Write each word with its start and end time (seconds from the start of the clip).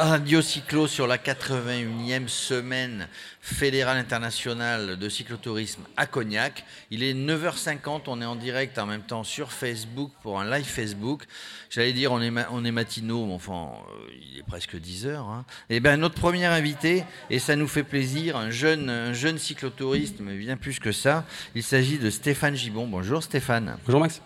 Radio 0.00 0.40
Cyclo 0.40 0.86
sur 0.86 1.06
la 1.06 1.18
81e 1.18 2.26
semaine 2.26 3.06
fédérale 3.42 3.98
internationale 3.98 4.98
de 4.98 5.08
cyclotourisme 5.10 5.82
à 5.98 6.06
Cognac. 6.06 6.64
Il 6.90 7.02
est 7.02 7.12
9h50, 7.12 8.04
on 8.06 8.22
est 8.22 8.24
en 8.24 8.34
direct 8.34 8.78
en 8.78 8.86
même 8.86 9.02
temps 9.02 9.24
sur 9.24 9.52
Facebook 9.52 10.10
pour 10.22 10.40
un 10.40 10.50
live 10.50 10.64
Facebook. 10.64 11.24
J'allais 11.68 11.92
dire 11.92 12.12
on 12.12 12.22
est, 12.22 12.32
on 12.50 12.62
matinaux, 12.72 13.26
mais 13.26 13.34
enfin 13.34 13.72
euh, 13.90 14.10
il 14.32 14.38
est 14.38 14.42
presque 14.42 14.76
10h. 14.76 15.16
Hein. 15.16 15.44
Et 15.68 15.80
bien 15.80 15.98
notre 15.98 16.14
premier 16.14 16.46
invité, 16.46 17.04
et 17.28 17.38
ça 17.38 17.54
nous 17.54 17.68
fait 17.68 17.84
plaisir, 17.84 18.38
un 18.38 18.50
jeune 18.50 19.38
cyclotouriste, 19.38 20.20
mais 20.20 20.34
bien 20.38 20.56
plus 20.56 20.78
que 20.78 20.92
ça, 20.92 21.26
il 21.54 21.62
s'agit 21.62 21.98
de 21.98 22.08
Stéphane 22.08 22.56
Gibon. 22.56 22.86
Bonjour 22.86 23.22
Stéphane. 23.22 23.76
Bonjour 23.84 24.00
Max. 24.00 24.22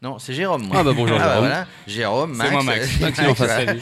Non, 0.00 0.20
c'est 0.20 0.32
Jérôme. 0.32 0.68
Ah 0.72 0.84
bah 0.84 0.92
bonjour 0.94 1.16
Ah 1.20 1.24
bah 1.24 1.28
Jérôme. 1.34 1.40
voilà, 1.48 1.66
Jérôme, 1.88 2.36
Max. 2.36 2.48
C'est 2.50 2.54
moi 2.54 2.62
Max. 2.62 3.00
Max, 3.00 3.18
Max, 3.18 3.18
en 3.30 3.34
face, 3.34 3.48
voilà. 3.48 3.66
salut. 3.66 3.80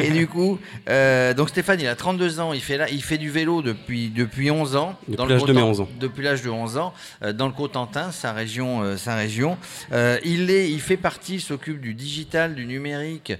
Et 0.00 0.10
du 0.12 0.28
coup, 0.28 0.60
euh, 0.88 1.34
donc 1.34 1.48
Stéphane, 1.48 1.80
il 1.80 1.88
a 1.88 1.96
32 1.96 2.38
ans, 2.38 2.52
il 2.52 2.60
fait, 2.60 2.76
là, 2.76 2.88
il 2.88 3.02
fait 3.02 3.18
du 3.18 3.30
vélo 3.30 3.60
depuis, 3.60 4.10
depuis 4.10 4.52
11 4.52 4.76
ans. 4.76 4.96
Depuis 5.08 5.28
l'âge 5.28 5.42
de 5.42 5.52
mes 5.52 5.60
Cotentin- 5.60 5.64
11 5.70 5.80
ans. 5.80 5.88
Depuis 5.98 6.22
l'âge 6.22 6.42
de 6.42 6.50
11 6.50 6.76
ans, 6.76 6.94
euh, 7.24 7.32
dans 7.32 7.48
le 7.48 7.52
Cotentin, 7.52 8.12
sa 8.12 8.32
région. 8.32 8.82
euh, 8.84 8.96
sa 8.96 9.16
région. 9.16 9.58
Euh, 9.92 10.18
il, 10.24 10.52
est, 10.52 10.70
il 10.70 10.80
fait 10.80 10.96
partie, 10.96 11.34
il 11.36 11.40
s'occupe 11.40 11.80
du 11.80 11.94
digital, 11.94 12.54
du 12.54 12.64
numérique 12.66 13.32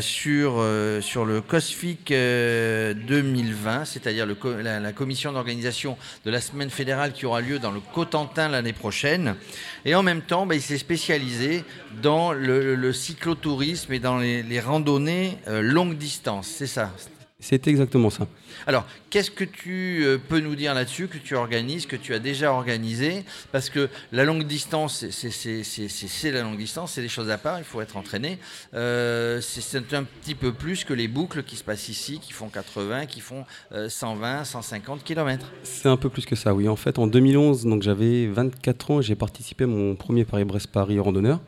sur, 0.00 0.64
sur 1.00 1.24
le 1.24 1.40
COSFIC 1.40 2.12
euh, 2.12 2.94
2020, 2.94 3.84
c'est-à-dire 3.84 4.26
la 4.52 4.92
commission 4.92 5.32
d'organisation 5.32 5.96
de 6.24 6.30
la 6.30 6.40
semaine 6.40 6.70
fédérale 6.70 7.12
qui 7.12 7.26
aura 7.26 7.40
lieu 7.40 7.58
dans 7.58 7.72
le 7.72 7.80
Cotentin 7.80 8.48
l'année 8.48 8.72
prochaine. 8.72 9.34
Et 9.84 9.96
en 9.96 10.04
même 10.04 10.20
temps, 10.22 10.46
bah, 10.46 10.54
il 10.54 10.62
s'est 10.62 10.78
spécialisé 10.78 11.47
dans 12.02 12.32
le, 12.32 12.74
le 12.74 12.92
cyclotourisme 12.92 13.92
et 13.92 13.98
dans 13.98 14.18
les, 14.18 14.60
randonnées 14.60 15.38
euh, 15.48 15.60
longue 15.60 15.96
distance. 15.96 16.46
C'est 16.46 16.66
ça. 16.66 16.90
C'est 17.40 17.68
exactement 17.68 18.10
ça. 18.10 18.26
Alors, 18.66 18.84
qu'est-ce 19.10 19.30
que 19.30 19.44
tu 19.44 20.02
euh, 20.04 20.18
peux 20.18 20.40
nous 20.40 20.56
dire 20.56 20.74
là-dessus, 20.74 21.06
que 21.06 21.18
tu 21.18 21.36
organises, 21.36 21.86
que 21.86 21.94
tu 21.94 22.12
as 22.12 22.18
déjà 22.18 22.52
organisé? 22.52 23.22
Parce 23.52 23.70
que 23.70 23.88
la 24.10 24.24
longue 24.24 24.42
distance, 24.44 25.08
c'est- 25.10 26.30
la 26.32 26.42
longue 26.42 26.58
distance, 26.58 26.94
c'est 26.94 27.00
des 27.00 27.08
choses 27.08 27.30
à 27.30 27.38
part, 27.38 27.58
il 27.58 27.64
faut 27.64 27.80
être 27.80 27.96
entraîné. 27.96 28.38
Euh, 28.74 29.40
c'est 29.40 29.76
un 29.94 30.02
petit 30.02 30.34
peu 30.34 30.52
plus 30.52 30.82
que 30.82 30.92
les 30.92 31.06
boucles 31.06 31.44
qui 31.44 31.54
se 31.54 31.62
passent 31.62 31.88
ici, 31.88 32.18
qui 32.18 32.32
font 32.32 32.48
80, 32.48 33.06
qui 33.06 33.20
font 33.20 33.44
euh, 33.70 33.88
120, 33.88 34.42
150 34.42 35.04
km. 35.04 35.46
C'est 35.62 35.88
un 35.88 35.96
peu 35.96 36.08
plus 36.10 36.26
que 36.26 36.34
ça, 36.34 36.52
oui. 36.52 36.68
En 36.68 36.74
fait, 36.74 36.98
en 36.98 37.06
2011, 37.06 37.66
donc 37.66 37.82
j'avais 37.82 38.26
24 38.26 38.90
ans, 38.90 39.00
j'ai 39.00 39.14
participé 39.14 39.62
à 39.62 39.68
mon 39.68 39.94
premier 39.94 40.24
Paris-Brest-Paris 40.24 40.98
randonneur. 40.98 41.40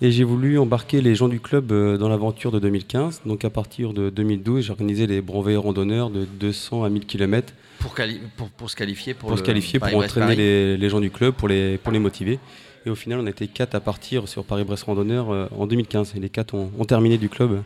Et 0.00 0.12
j'ai 0.12 0.22
voulu 0.22 0.58
embarquer 0.58 1.00
les 1.00 1.16
gens 1.16 1.26
du 1.26 1.40
club 1.40 1.72
euh, 1.72 1.96
dans 1.96 2.08
l'aventure 2.08 2.52
de 2.52 2.60
2015. 2.60 3.22
Donc 3.26 3.44
à 3.44 3.50
partir 3.50 3.92
de 3.92 4.10
2012, 4.10 4.64
j'ai 4.64 4.70
organisé 4.70 5.08
les 5.08 5.20
brevets 5.20 5.56
randonneurs 5.56 6.10
de 6.10 6.24
200 6.24 6.84
à 6.84 6.88
1000 6.88 7.04
km 7.04 7.52
Pour, 7.80 7.94
pour, 8.36 8.48
pour 8.50 8.70
se 8.70 8.76
qualifier 8.76 9.14
pour, 9.14 9.28
pour 9.28 9.30
le 9.32 9.38
se 9.38 9.42
qualifier, 9.42 9.80
pour 9.80 9.86
Paris-Brest 9.86 10.16
entraîner 10.16 10.36
les, 10.36 10.76
les 10.76 10.88
gens 10.88 11.00
du 11.00 11.10
club, 11.10 11.34
pour 11.34 11.48
les, 11.48 11.78
pour 11.78 11.92
les 11.92 11.98
motiver. 11.98 12.38
Et 12.86 12.90
au 12.90 12.94
final, 12.94 13.18
on 13.18 13.26
était 13.26 13.48
quatre 13.48 13.74
à 13.74 13.80
partir 13.80 14.28
sur 14.28 14.44
Paris-Brest 14.44 14.84
randonneur 14.84 15.30
euh, 15.30 15.46
en 15.58 15.66
2015. 15.66 16.14
Et 16.16 16.20
les 16.20 16.30
quatre 16.30 16.54
ont, 16.54 16.70
ont 16.78 16.84
terminé 16.84 17.18
du 17.18 17.28
club 17.28 17.62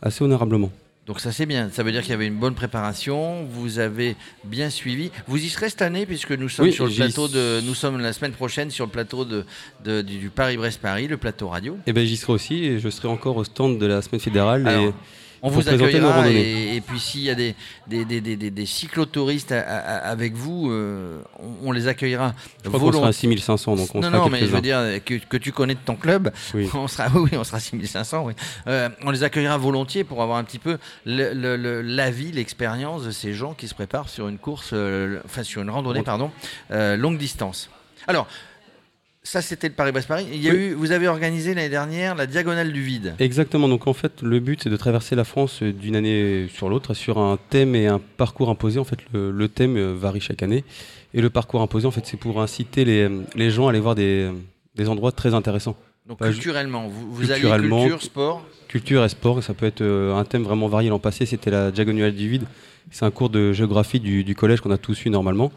assez 0.00 0.22
honorablement. 0.22 0.70
Donc 1.06 1.20
ça 1.20 1.30
c'est 1.30 1.46
bien, 1.46 1.70
ça 1.70 1.84
veut 1.84 1.92
dire 1.92 2.00
qu'il 2.02 2.10
y 2.10 2.14
avait 2.14 2.26
une 2.26 2.38
bonne 2.38 2.56
préparation, 2.56 3.44
vous 3.44 3.78
avez 3.78 4.16
bien 4.42 4.70
suivi. 4.70 5.12
Vous 5.28 5.36
y 5.36 5.48
serez 5.48 5.70
cette 5.70 5.82
année 5.82 6.04
puisque 6.04 6.32
nous 6.32 6.48
sommes 6.48 6.66
Oui, 6.66 6.72
sur 6.72 6.84
le 6.86 6.92
plateau 6.92 7.28
de, 7.28 7.60
nous 7.64 7.74
sommes 7.74 8.00
la 8.00 8.12
semaine 8.12 8.32
prochaine 8.32 8.72
sur 8.72 8.86
le 8.86 8.90
plateau 8.90 9.24
de, 9.24 9.44
de- 9.84 10.02
du, 10.02 10.30
Paris-Brest-Paris, 10.30 11.06
le 11.06 11.16
plateau 11.16 11.46
radio. 11.46 11.78
Et 11.86 11.92
ben 11.92 12.04
j'y 12.04 12.16
serai 12.16 12.32
aussi 12.32 12.64
et 12.64 12.80
je 12.80 12.88
serai 12.88 13.06
encore 13.06 13.36
au 13.36 13.44
stand 13.44 13.78
de 13.78 13.86
la 13.86 14.02
semaine 14.02 14.20
fédérale. 14.20 14.66
Alors, 14.66 14.82
et 14.86 14.92
On 15.42 15.48
vous 15.50 15.68
accueillera 15.68 16.28
et, 16.30 16.76
et 16.76 16.80
puis 16.80 16.98
s'il 16.98 17.22
y 17.22 17.30
a 17.30 17.34
des, 17.34 17.54
des, 17.86 18.04
des, 18.04 18.20
des, 18.20 18.36
des- 18.36 18.50
des 18.50 18.66
cyclotouristes 18.66 19.52
à- 19.52 19.60
à- 19.60 19.96
avec 20.10 20.34
vous, 20.34 20.70
euh, 20.70 21.20
on, 21.38 21.68
on 21.68 21.72
les 21.72 21.88
accueillera 21.88 22.34
Je 22.64 22.68
crois 22.68 22.80
qu'on 22.80 22.86
sera 22.86 22.96
à 22.98 23.00
volontiers. 23.10 23.20
6500, 23.30 23.76
donc 23.76 23.94
on 23.94 24.00
non, 24.00 24.08
sera 24.08 24.18
non, 24.18 24.28
mais 24.28 24.40
je 24.40 24.46
veux 24.46 24.60
dire 24.60 24.80
que, 25.04 25.14
que 25.14 25.36
tu 25.36 25.52
connais 25.52 25.74
de 25.74 25.80
ton 25.84 25.96
club, 25.96 26.30
Oui. 26.54 26.68
on 26.74 26.88
sera, 26.88 27.08
oui, 27.14 27.30
on 27.34 27.44
sera 27.44 27.60
6500, 27.60 28.24
oui. 28.24 28.32
Euh, 28.66 28.88
on 29.04 29.10
les 29.10 29.22
accueillera 29.22 29.56
volontiers 29.58 30.04
pour 30.04 30.22
avoir 30.22 30.38
un 30.38 30.44
petit 30.44 30.58
peu 30.58 30.78
le- 31.04 31.32
le- 31.34 31.56
le- 31.56 31.82
l'avis, 31.82 32.32
l'expérience 32.32 33.04
de 33.04 33.10
ces 33.10 33.32
gens 33.34 33.54
qui 33.54 33.68
se 33.68 33.74
préparent 33.74 34.08
sur 34.08 34.28
une 34.28 34.38
course, 34.38 34.70
euh, 34.72 35.20
enfin 35.24 35.42
sur 35.42 35.62
une 35.62 35.70
randonnée, 35.70 36.02
pardon, 36.02 36.30
longue 36.70 37.18
distance. 37.18 37.70
Alors, 38.08 38.26
ça 39.26 39.42
c'était 39.42 39.68
le 39.68 39.74
Paris-Brest-Paris. 39.74 40.26
Il 40.32 40.40
y 40.40 40.48
a 40.48 40.52
Oui. 40.52 40.58
eu, 40.58 40.72
vous 40.74 40.92
avez 40.92 41.08
organisé 41.08 41.52
l'année 41.54 41.68
dernière 41.68 42.14
la 42.14 42.26
diagonale 42.26 42.72
du 42.72 42.80
vide. 42.82 43.14
Exactement, 43.18 43.68
donc 43.68 43.86
en 43.86 43.92
fait 43.92 44.22
le 44.22 44.38
but 44.40 44.60
c'est 44.62 44.70
de 44.70 44.76
traverser 44.76 45.16
la 45.16 45.24
France 45.24 45.62
euh, 45.62 45.72
d'une 45.72 45.96
année 45.96 46.46
sur 46.54 46.68
l'autre 46.68 46.94
sur 46.94 47.18
un 47.18 47.38
thème 47.50 47.74
et 47.74 47.86
un 47.88 48.00
parcours 48.16 48.48
imposé. 48.50 48.78
En 48.78 48.84
fait 48.84 48.98
le, 49.12 49.30
le 49.32 49.48
thème 49.48 49.76
euh, 49.76 49.94
varie 49.94 50.20
chaque 50.20 50.42
année 50.42 50.64
et 51.12 51.20
le 51.20 51.28
parcours 51.30 51.60
imposé 51.60 51.86
en 51.86 51.90
fait 51.90 52.06
c'est 52.06 52.16
pour 52.16 52.40
inciter 52.40 52.84
les, 52.84 53.10
les 53.34 53.50
gens 53.50 53.66
à 53.66 53.70
aller 53.70 53.80
voir 53.80 53.94
des, 53.94 54.30
des 54.76 54.88
endroits 54.88 55.12
très 55.12 55.34
intéressants. 55.34 55.76
Donc 56.08 56.22
culturellement, 56.22 56.86
vous, 56.86 57.12
vous 57.12 57.26
culture, 57.26 58.00
sport. 58.00 58.46
Culture 58.68 59.04
et 59.04 59.08
sport, 59.08 59.42
ça 59.42 59.54
peut 59.54 59.66
être 59.66 59.80
euh, 59.80 60.14
un 60.14 60.24
thème 60.24 60.44
vraiment 60.44 60.68
varié. 60.68 60.88
L'an 60.88 61.00
passé 61.00 61.26
c'était 61.26 61.50
la 61.50 61.72
diagonale 61.72 62.14
du 62.14 62.28
vide. 62.28 62.44
C'est 62.92 63.04
un 63.04 63.10
cours 63.10 63.28
de 63.30 63.52
géographie 63.52 63.98
du, 63.98 64.22
du 64.22 64.36
collège 64.36 64.60
qu'on 64.60 64.70
a 64.70 64.78
tous 64.78 65.04
eu 65.04 65.10
normalement. 65.10 65.50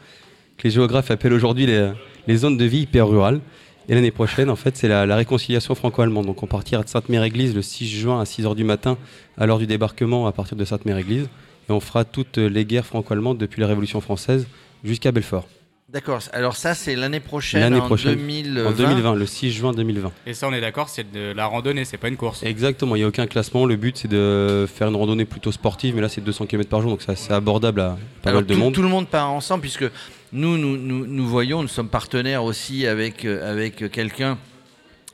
Que 0.57 0.63
les 0.63 0.71
géographes 0.71 1.11
appellent 1.11 1.33
aujourd'hui 1.33 1.67
les, 1.67 1.91
les 2.29 2.37
zones 2.37 2.57
de 2.57 2.65
vie 2.65 2.81
hyper 2.81 3.07
rurales. 3.09 3.41
Et 3.89 3.95
l'année 3.95 4.11
prochaine, 4.11 4.51
en 4.51 4.55
fait, 4.55 4.77
c'est 4.77 4.87
la, 4.87 5.05
la 5.07 5.15
réconciliation 5.15 5.73
franco-allemande. 5.73 6.27
Donc, 6.27 6.43
on 6.43 6.47
partira 6.47 6.83
de 6.83 6.87
Sainte-Mère-Église 6.87 7.55
le 7.55 7.63
6 7.63 7.87
juin 7.89 8.21
à 8.21 8.23
6h 8.23 8.53
du 8.55 8.63
matin, 8.63 8.97
à 9.37 9.47
l'heure 9.47 9.57
du 9.57 9.65
débarquement 9.65 10.27
à 10.27 10.31
partir 10.31 10.55
de 10.55 10.63
Sainte-Mère-Église. 10.63 11.27
Et 11.67 11.71
on 11.71 11.79
fera 11.79 12.05
toutes 12.05 12.37
les 12.37 12.65
guerres 12.65 12.85
franco-allemandes 12.85 13.39
depuis 13.39 13.61
la 13.61 13.67
Révolution 13.67 13.99
française 13.99 14.45
jusqu'à 14.83 15.11
Belfort. 15.11 15.47
D'accord. 15.91 16.19
Alors 16.33 16.55
ça 16.55 16.75
c'est 16.75 16.95
l'année 16.95 17.19
prochaine, 17.19 17.61
L'année 17.61 17.79
en 17.79 17.85
prochaine. 17.87 18.13
2020. 18.15 18.67
En 18.67 18.71
2020, 18.73 19.15
le 19.15 19.25
6 19.25 19.51
juin 19.51 19.71
2020. 19.71 20.11
Et 20.27 20.35
ça, 20.35 20.47
on 20.47 20.53
est 20.53 20.61
d'accord, 20.61 20.87
c'est 20.87 21.11
de 21.11 21.31
la 21.35 21.47
randonnée, 21.47 21.83
c'est 21.83 21.97
pas 21.97 22.09
une 22.09 22.15
course. 22.15 22.43
Exactement, 22.43 22.95
il 22.95 22.99
n'y 22.99 23.05
a 23.05 23.07
aucun 23.07 23.25
classement. 23.25 23.65
Le 23.65 23.75
but, 23.75 23.97
c'est 23.97 24.07
de 24.07 24.67
faire 24.71 24.87
une 24.89 24.95
randonnée 24.95 25.25
plutôt 25.25 25.51
sportive, 25.51 25.95
mais 25.95 26.01
là, 26.01 26.07
c'est 26.09 26.21
200 26.23 26.45
km 26.45 26.69
par 26.69 26.81
jour, 26.83 26.91
donc 26.91 27.01
c'est 27.01 27.11
assez 27.13 27.33
abordable 27.33 27.81
à 27.81 27.97
pas 28.21 28.29
Alors 28.29 28.41
mal 28.41 28.45
de 28.47 28.53
tout, 28.53 28.59
monde. 28.59 28.73
tout 28.75 28.83
le 28.83 28.87
monde 28.87 29.07
part 29.07 29.31
ensemble 29.31 29.61
puisque 29.61 29.85
nous, 30.31 30.57
nous, 30.57 30.77
nous, 30.77 31.05
nous 31.07 31.27
voyons, 31.27 31.61
nous 31.61 31.67
sommes 31.67 31.89
partenaires 31.89 32.43
aussi 32.43 32.85
avec, 32.87 33.25
euh, 33.25 33.51
avec 33.51 33.91
quelqu'un. 33.91 34.37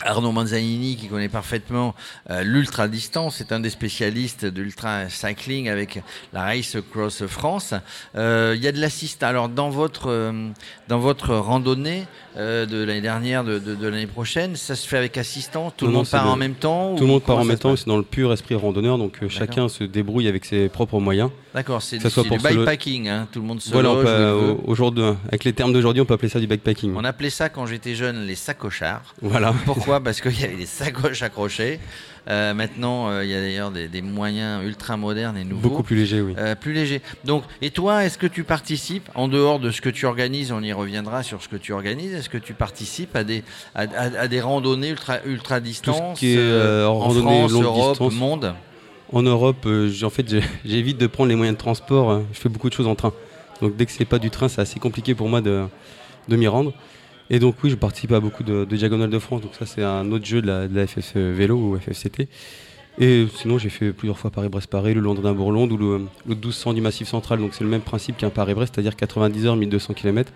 Arnaud 0.01 0.33
Manzanini 0.33 0.97
qui 0.97 1.07
connaît 1.07 1.29
parfaitement 1.29 1.95
euh, 2.29 2.43
l'ultra 2.43 2.89
distance, 2.89 3.37
c'est 3.37 3.53
un 3.53 3.61
des 3.61 3.69
spécialistes 3.69 4.43
de 4.43 4.61
l'ultra 4.61 5.07
cycling 5.09 5.69
avec 5.69 6.01
la 6.33 6.41
Race 6.43 6.75
Cross 6.91 7.25
France. 7.27 7.73
Euh, 8.17 8.53
Il 8.57 8.61
y 8.63 8.67
a 8.67 8.73
de 8.73 8.79
l'assistance. 8.81 9.27
Alors 9.29 9.47
dans 9.47 9.69
votre 9.69 10.09
euh, 10.09 10.49
dans 10.89 10.99
votre 10.99 11.33
randonnée 11.35 12.03
de 12.35 12.83
l'année 12.83 12.99
dernière, 12.99 13.45
de, 13.45 13.57
de, 13.57 13.73
de 13.73 13.87
l'année 13.87 14.05
prochaine, 14.05 14.57
ça 14.57 14.75
se 14.75 14.85
fait 14.85 14.97
avec 14.97 15.17
assistance? 15.17 15.71
Tout 15.77 15.85
Non, 15.85 15.91
le 15.91 15.97
monde 15.99 16.09
part 16.09 16.25
le- 16.25 16.31
en 16.31 16.35
même 16.35 16.55
temps. 16.55 16.95
Tout 16.97 17.03
ou 17.03 17.07
le 17.07 17.13
monde 17.13 17.23
part 17.23 17.37
en 17.37 17.45
même 17.45 17.57
temps, 17.57 17.77
c'est 17.77 17.87
dans 17.87 17.95
le 17.95 18.03
pur 18.03 18.33
esprit 18.33 18.55
randonneur, 18.55 18.97
donc 18.97 19.17
chacun 19.29 19.69
se 19.69 19.85
débrouille 19.85 20.27
avec 20.27 20.43
ses 20.43 20.67
propres 20.67 20.99
moyens. 20.99 21.31
D'accord, 21.55 21.81
c'est 21.81 21.97
du 21.97 22.03
lo- 22.03 22.23
bikepacking. 22.37 23.07
Hein. 23.07 23.27
Tout 23.31 23.39
le 23.39 23.47
monde 23.47 23.61
se 23.61 23.71
Voilà, 23.71 23.89
loge 23.93 24.03
peut, 24.03 24.09
euh, 24.11 24.53
aujourd'hui, 24.65 25.05
avec 25.29 25.45
les 25.45 25.53
termes 25.53 25.71
d'aujourd'hui, 25.71 26.01
on 26.01 26.05
peut 26.05 26.13
appeler 26.13 26.27
ça 26.29 26.39
du 26.41 26.47
bikepacking. 26.47 26.93
On 26.95 27.03
appelait 27.05 27.29
ça 27.29 27.47
quand 27.47 27.65
j'étais 27.65 27.95
jeune 27.95 28.25
les 28.27 28.35
sacochards. 28.35 29.15
Voilà. 29.21 29.53
Pourquoi? 29.65 30.01
Parce 30.01 30.19
qu'il 30.19 30.37
y 30.39 30.43
avait 30.43 30.57
des 30.57 30.65
sacoches 30.65 31.21
accrochées. 31.23 31.79
Euh, 32.27 32.53
maintenant, 32.53 33.07
euh, 33.09 33.23
il 33.23 33.29
y 33.29 33.35
a 33.35 33.39
d'ailleurs 33.39 33.71
des, 33.71 33.87
des 33.87 34.01
moyens 34.01 34.65
ultra 34.65 34.97
modernes 34.97 35.37
et 35.37 35.43
nouveaux. 35.45 35.69
Beaucoup 35.69 35.83
plus 35.83 35.95
léger, 35.95 36.19
oui. 36.21 36.33
Euh, 36.37 36.55
plus 36.55 36.73
léger. 36.73 37.01
Donc, 37.23 37.43
et 37.61 37.69
toi, 37.69 38.03
est-ce 38.03 38.17
que 38.17 38.27
tu 38.27 38.43
participes, 38.43 39.07
en 39.15 39.27
dehors 39.29 39.59
de 39.59 39.71
ce 39.71 39.79
que 39.79 39.89
tu 39.89 40.05
organises, 40.07 40.51
on 40.51 40.61
y 40.61 40.73
reviendra 40.73 41.23
sur 41.23 41.41
ce 41.41 41.47
que 41.47 41.55
tu 41.55 41.71
organises, 41.71 42.13
est-ce 42.15 42.29
que 42.29 42.37
tu 42.39 42.53
participes 42.53 43.15
à 43.15 43.23
des, 43.23 43.43
à, 43.75 43.81
à- 43.83 44.19
à 44.21 44.27
des 44.27 44.41
randonnées 44.41 44.89
ultra, 44.89 45.19
ultra 45.25 45.59
distance 45.61 46.19
qui 46.19 46.33
est, 46.33 46.83
en 46.83 46.97
randonnée 46.99 47.47
France, 47.47 47.51
Europe, 47.53 47.91
distance. 47.91 48.13
monde? 48.15 48.55
En 49.11 49.21
Europe, 49.21 49.65
euh, 49.65 49.89
j'évite 50.65 50.97
de 50.97 51.07
prendre 51.07 51.29
les 51.29 51.35
moyens 51.35 51.57
de 51.57 51.59
transport. 51.61 52.11
euh, 52.11 52.21
Je 52.33 52.39
fais 52.39 52.49
beaucoup 52.49 52.69
de 52.69 52.73
choses 52.73 52.87
en 52.87 52.95
train. 52.95 53.13
Donc, 53.61 53.75
dès 53.75 53.85
que 53.85 53.91
c'est 53.91 54.05
pas 54.05 54.19
du 54.19 54.29
train, 54.29 54.47
c'est 54.47 54.61
assez 54.61 54.79
compliqué 54.79 55.15
pour 55.15 55.29
moi 55.29 55.41
de, 55.41 55.65
m'y 56.29 56.47
rendre. 56.47 56.73
Et 57.29 57.39
donc, 57.39 57.55
oui, 57.63 57.69
je 57.69 57.75
participe 57.75 58.11
à 58.11 58.19
beaucoup 58.19 58.43
de, 58.43 58.65
de 58.65 58.75
diagonales 58.75 59.09
de 59.09 59.19
France. 59.19 59.41
Donc, 59.41 59.51
ça, 59.57 59.65
c'est 59.65 59.83
un 59.83 60.11
autre 60.11 60.25
jeu 60.25 60.41
de 60.41 60.47
la, 60.47 60.67
de 60.67 60.85
FF 60.85 61.15
Vélo 61.15 61.55
ou 61.55 61.79
FFCT. 61.79 62.27
Et 62.99 63.27
sinon, 63.35 63.57
j'ai 63.57 63.69
fait 63.69 63.91
plusieurs 63.91 64.17
fois 64.17 64.31
Paris-Brest-Paris, 64.31 64.93
le 64.93 65.01
Londres-Bourlonde 65.01 65.71
ou 65.71 65.77
le, 65.77 65.97
le 66.25 66.35
1200 66.35 66.73
du 66.73 66.81
Massif 66.81 67.07
Central. 67.07 67.39
Donc, 67.39 67.53
c'est 67.53 67.63
le 67.63 67.69
même 67.69 67.81
principe 67.81 68.17
qu'un 68.17 68.29
Paris-Brest, 68.29 68.73
c'est-à-dire 68.75 68.95
90 68.95 69.45
heures, 69.45 69.55
1200 69.55 69.93
km. 69.93 70.31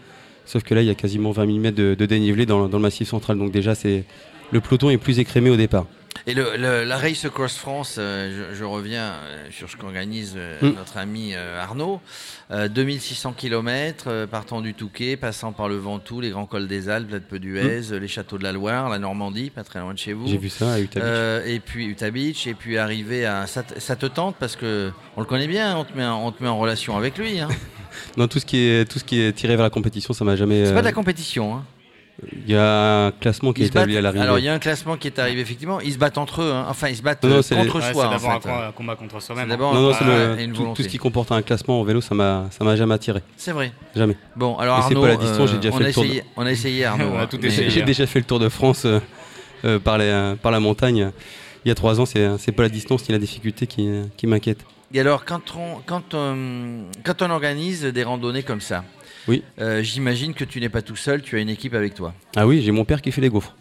Sauf 0.45 0.63
que 0.63 0.73
là, 0.73 0.81
il 0.81 0.87
y 0.87 0.89
a 0.89 0.95
quasiment 0.95 1.31
20 1.31 1.45
000 1.45 1.57
mètres 1.59 1.77
de, 1.77 1.95
de 1.95 2.05
dénivelé 2.05 2.45
dans, 2.45 2.67
dans 2.67 2.77
le 2.77 2.81
Massif 2.81 3.07
Central. 3.07 3.37
Donc, 3.37 3.51
déjà, 3.51 3.75
c'est 3.75 4.03
le 4.51 4.61
peloton 4.61 4.89
est 4.89 4.97
plus 4.97 5.19
écrémé 5.19 5.49
au 5.49 5.55
départ. 5.57 5.85
Et 6.27 6.33
le, 6.33 6.57
le- 6.57 6.83
la 6.83 6.97
Race 6.97 7.23
Across 7.25 7.57
France, 7.57 7.95
euh, 7.97 8.49
je, 8.51 8.55
je 8.57 8.63
reviens 8.63 9.13
euh, 9.13 9.47
sur 9.51 9.69
ce 9.69 9.77
qu'organise 9.77 10.33
euh, 10.35 10.57
Mm. 10.61 10.75
notre 10.75 10.97
ami 10.97 11.31
euh, 11.33 11.61
Arnaud. 11.61 12.01
Euh, 12.51 12.67
2600 12.67 13.33
km 13.33 14.25
partant 14.25 14.59
du 14.61 14.73
Touquet, 14.73 15.15
passant 15.17 15.51
par 15.53 15.69
le 15.69 15.77
Ventoux, 15.77 16.19
les 16.19 16.31
grands 16.31 16.45
cols 16.47 16.67
des 16.67 16.89
Alpes, 16.89 17.11
la 17.11 17.19
de 17.19 17.23
Peduez, 17.23 17.81
les 17.99 18.07
châteaux 18.07 18.37
de 18.39 18.43
la 18.43 18.51
Loire, 18.51 18.89
la 18.89 18.97
Normandie, 18.99 19.49
pas 19.51 19.63
très 19.63 19.79
loin 19.79 19.93
de 19.93 19.99
chez 19.99 20.13
vous. 20.13 20.27
J'ai 20.27 20.37
vu 20.37 20.49
ça 20.49 20.73
à 20.73 20.79
Utah 20.79 20.99
Beach. 20.99 21.47
Et 21.47 21.59
puis 21.59 21.85
Utah 21.85 22.09
Beach, 22.11 22.47
et 22.47 22.53
puis 22.55 22.77
arriver 22.77 23.25
à. 23.25 23.45
Ça, 23.47 23.61
te- 23.63 23.79
ça 23.79 23.95
te 23.95 24.07
tente 24.07 24.35
parce 24.39 24.55
que 24.55 24.91
on 25.15 25.21
le 25.21 25.27
connaît 25.27 25.47
bien, 25.47 25.77
on 25.77 25.83
te 25.85 25.95
met, 25.95 26.05
en- 26.05 26.25
on 26.25 26.31
te 26.31 26.41
met 26.43 26.49
en 26.49 26.57
relation 26.57 26.97
avec 26.97 27.17
lui. 27.17 27.39
Hein. 27.39 27.49
Non, 28.17 28.27
tout 28.27 28.39
ce 28.39 28.45
qui 28.45 28.57
est 28.57 28.89
tout 28.89 28.99
ce 28.99 29.03
qui 29.03 29.19
est 29.19 29.31
tiré 29.33 29.55
vers 29.55 29.63
la 29.63 29.69
compétition, 29.71 30.13
ça 30.13 30.23
m'a 30.23 30.35
jamais. 30.35 30.65
C'est 30.65 30.73
pas 30.73 30.81
de 30.81 30.85
la 30.85 30.91
compétition. 30.91 31.55
Hein. 31.55 31.65
Il 32.45 32.51
y 32.51 32.55
a 32.55 33.05
un 33.07 33.11
classement 33.11 33.53
qui 33.53 33.61
Ils 33.61 33.65
est 33.65 33.67
se 33.67 33.73
battent- 33.73 33.83
établi 33.83 33.97
à 33.97 34.01
l'arrivée. 34.01 34.23
alors 34.23 34.39
il 34.39 34.45
y 34.45 34.49
a 34.49 34.53
un 34.53 34.59
classement 34.59 34.97
qui 34.97 35.07
est 35.07 35.19
arrivé 35.19 35.39
effectivement. 35.41 35.79
Ils 35.79 35.93
se 35.93 35.97
battent 35.97 36.17
entre 36.17 36.41
eux. 36.41 36.51
hein. 36.51 36.65
Enfin, 36.67 36.89
ils 36.89 36.97
se 36.97 37.01
battent 37.01 37.23
Non, 37.23 37.29
non, 37.29 37.35
euh, 37.37 37.41
c'est 37.41 37.55
contre 37.55 37.75
Ouais, 37.77 37.93
soi. 37.93 38.03
c'est 38.03 38.09
d'abord 38.27 38.31
un 38.31 38.71
combat- 38.71 38.95
contre 38.95 39.21
soi-même. 39.21 39.47
d'abord 39.47 39.73
Non, 39.73 39.81
non, 39.81 39.89
le- 39.89 40.53
tout, 40.75 40.83
ce 40.83 40.87
qui 40.87 40.97
comporte 40.97 41.31
un 41.31 41.41
classement 41.41 41.79
en 41.79 41.83
vélo, 41.83 42.01
ça 42.01 42.15
m'a 42.15 42.47
ça 42.51 42.63
m'a 42.65 42.75
jamais 42.75 42.93
attiré. 42.95 43.21
C'est 43.37 43.51
vrai. 43.53 43.71
Jamais. 43.95 44.17
Bon, 44.35 44.57
alors 44.57 44.77
Et 44.79 44.81
c'est 44.81 44.85
Arnaud, 44.87 45.01
pas 45.01 45.07
la 45.07 45.15
distance, 45.15 45.49
j'ai 45.51 45.57
déjà 45.57 45.69
on, 45.73 45.77
fait 45.77 45.83
a 45.83 45.87
le 45.87 45.93
tour 45.93 46.03
de- 46.03 46.07
essayé, 46.09 46.23
on 46.35 46.45
a 46.45 46.51
essayé 46.51 46.85
Arnaud. 46.85 47.05
On 47.13 47.19
a 47.19 47.21
hein, 47.23 47.27
tout 47.29 47.37
mais- 47.41 47.47
essayé. 47.47 47.69
J'ai 47.69 47.81
déjà 47.83 48.05
fait 48.05 48.19
le 48.19 48.25
Tour 48.25 48.39
de 48.39 48.49
France 48.49 48.83
euh, 48.85 48.99
euh, 49.65 49.79
par, 49.79 49.97
les- 49.97 50.35
par 50.41 50.51
la 50.51 50.59
montagne. 50.59 51.03
euh, 51.03 51.09
Il 51.65 51.69
y 51.69 51.71
a 51.71 51.75
trois 51.75 51.99
ans, 51.99 52.05
c'est 52.05 52.25
c'est 52.37 52.53
pas 52.53 52.63
la 52.63 52.69
distance 52.69 53.07
ni 53.09 53.13
la 53.13 53.19
difficulté 53.19 53.67
qui, 53.67 53.87
euh, 53.87 54.03
qui 54.17 54.27
m'inquiète. 54.27 54.59
Et 54.93 54.99
alors, 55.01 55.23
quand 55.25 55.41
on, 55.57 55.81
quand, 55.85 56.13
on, 56.13 56.85
quand 57.03 57.21
on 57.21 57.29
organise 57.29 57.83
des 57.83 58.03
randonnées 58.03 58.43
comme 58.43 58.61
ça, 58.61 58.83
Oui. 59.29 59.43
euh, 59.61 59.81
j'imagine 59.83 60.33
que 60.33 60.43
tu 60.43 60.59
n'es 60.59 60.69
pas 60.69 60.81
tout 60.81 60.95
seul, 60.97 61.21
tu 61.21 61.37
as 61.37 61.39
une 61.39 61.49
équipe 61.49 61.73
avec 61.75 61.93
toi. 61.93 62.13
Ah 62.35 62.45
oui, 62.47 62.61
j'ai 62.61 62.71
mon 62.71 62.83
père 62.83 63.01
qui 63.01 63.11
fait 63.11 63.21
les 63.21 63.29
gaufres. 63.29 63.55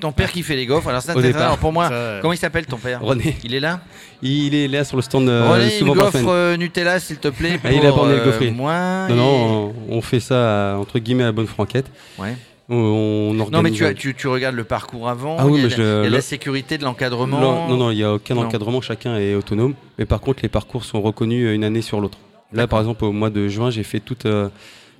Ton 0.00 0.10
père 0.10 0.32
qui 0.32 0.42
fait 0.42 0.56
les 0.56 0.66
gaufres, 0.66 0.88
alors 0.88 1.00
ça, 1.02 1.14
Au 1.14 1.20
c'est 1.20 1.28
départ. 1.28 1.42
alors 1.42 1.58
pour 1.58 1.72
moi, 1.72 1.88
Ça, 1.88 2.18
comment 2.20 2.32
il 2.32 2.36
s'appelle 2.38 2.66
ton 2.66 2.76
père? 2.76 3.00
René, 3.00 3.36
Il 3.44 3.54
est 3.54 3.60
là? 3.60 3.82
Il 4.20 4.52
est 4.52 4.66
là 4.66 4.82
sur 4.82 4.96
le 4.96 5.02
stand 5.02 5.28
euh, 5.28 5.48
René, 5.48 5.64
une 5.66 5.70
souvent 5.70 5.94
par 5.94 6.06
gaufre 6.06 6.18
semaine. 6.18 6.28
euh, 6.34 6.56
Nutella, 6.56 6.98
s'il 6.98 7.18
te 7.18 7.28
plaît. 7.28 7.60
Ah, 7.64 7.70
il 7.70 7.78
pour, 7.80 8.04
a 8.06 8.08
le 8.08 8.18
euh, 8.18 8.24
gaufrier. 8.24 8.50
moi 8.50 9.06
Non, 9.08 9.14
et- 9.14 9.16
non, 9.16 9.74
on, 9.88 9.96
on 9.98 10.00
fait 10.00 10.18
ça 10.18 10.76
entre 10.80 10.98
guillemets 10.98 11.22
à 11.22 11.26
la 11.26 11.32
bonne 11.32 11.46
franquette. 11.46 11.86
Ouais. 12.18 12.34
On, 12.68 12.74
on 12.74 13.32
Non, 13.34 13.44
mais 13.50 13.56
organise 13.58 13.76
tu, 13.76 13.84
un- 13.84 13.90
as- 13.90 13.94
tu, 13.94 14.12
tu 14.16 14.26
regardes 14.26 14.56
le 14.56 14.64
parcours 14.64 15.08
avant. 15.08 15.36
Ah 15.38 15.46
oui, 15.46 15.52
il 15.52 15.56
y 15.58 15.60
a, 15.60 15.68
mais 15.68 15.70
je 15.76 15.80
la- 15.82 15.84
le- 15.84 15.92
il 16.00 16.02
y 16.02 16.06
a 16.06 16.10
le- 16.10 16.16
la 16.16 16.20
sécurité 16.20 16.78
de 16.78 16.84
l'encadrement. 16.84 17.38
Non, 17.38 17.68
non, 17.68 17.76
non, 17.76 17.90
il 17.92 17.96
n'y 17.98 18.02
a 18.02 18.12
aucun 18.12 18.34
Non. 18.34 18.42
encadrement, 18.42 18.80
chacun 18.80 19.16
est 19.18 19.36
autonome. 19.36 19.74
Mais 20.00 20.04
par 20.04 20.20
contre, 20.20 20.40
les 20.42 20.48
parcours 20.48 20.84
sont 20.84 21.00
reconnus 21.00 21.46
euh, 21.46 21.54
une 21.54 21.62
année 21.62 21.82
sur 21.82 22.00
l'autre. 22.00 22.18
Là, 22.52 22.66
par 22.66 22.80
exemple, 22.80 23.04
au 23.04 23.12
mois 23.12 23.30
de 23.30 23.46
juin, 23.46 23.70
j'ai 23.70 23.84
fait 23.84 24.00
toute 24.00 24.26
euh, 24.26 24.48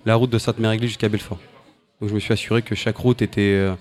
la 0.06 0.14
route 0.17 0.31
de 0.31 0.38
Sainte-Mère-Église 0.38 0.91
jusqu'à 0.91 1.08
Belfort. 1.08 1.38
Donc 2.00 2.08
je 2.11 2.14
me 2.14 2.20
suis 2.20 2.32
assuré 2.32 2.62
que 2.62 2.75
chaque 2.75 2.97
route 2.97 3.20
était, 3.23 3.41
euh, 3.43 3.75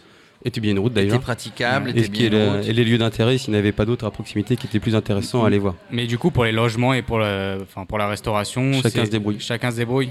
était 0.43 0.59
bien 0.61 0.71
une 0.71 0.79
route 0.79 0.91
Était 0.93 1.05
d'ailleurs. 1.05 1.21
praticable, 1.21 1.89
Et, 1.89 1.99
était 1.99 2.07
bien 2.09 2.29
le- 2.29 2.67
et 2.67 2.73
les 2.73 2.83
lieux 2.83 2.97
d'intérêt, 2.97 3.37
s'il 3.37 3.51
n'y 3.53 3.59
avait 3.59 3.71
pas 3.71 3.85
d'autres 3.85 4.05
à 4.05 4.11
proximité 4.11 4.55
qui 4.57 4.67
étaient 4.67 4.79
plus 4.79 4.95
intéressants 4.95 5.43
à 5.43 5.47
aller 5.47 5.59
voir. 5.59 5.75
Mais 5.91 6.07
du 6.07 6.17
coup, 6.17 6.31
pour 6.31 6.43
les 6.45 6.51
logements 6.51 6.93
et 6.93 7.01
pour, 7.01 7.19
le, 7.19 7.59
enfin, 7.61 7.85
pour 7.85 7.97
la 7.97 8.07
restauration, 8.07 8.71
Chacun 8.81 9.05
se 9.05 9.11
débrouille. 9.11 9.39
Chacun 9.39 9.71
se 9.71 9.77
débrouille. 9.77 10.09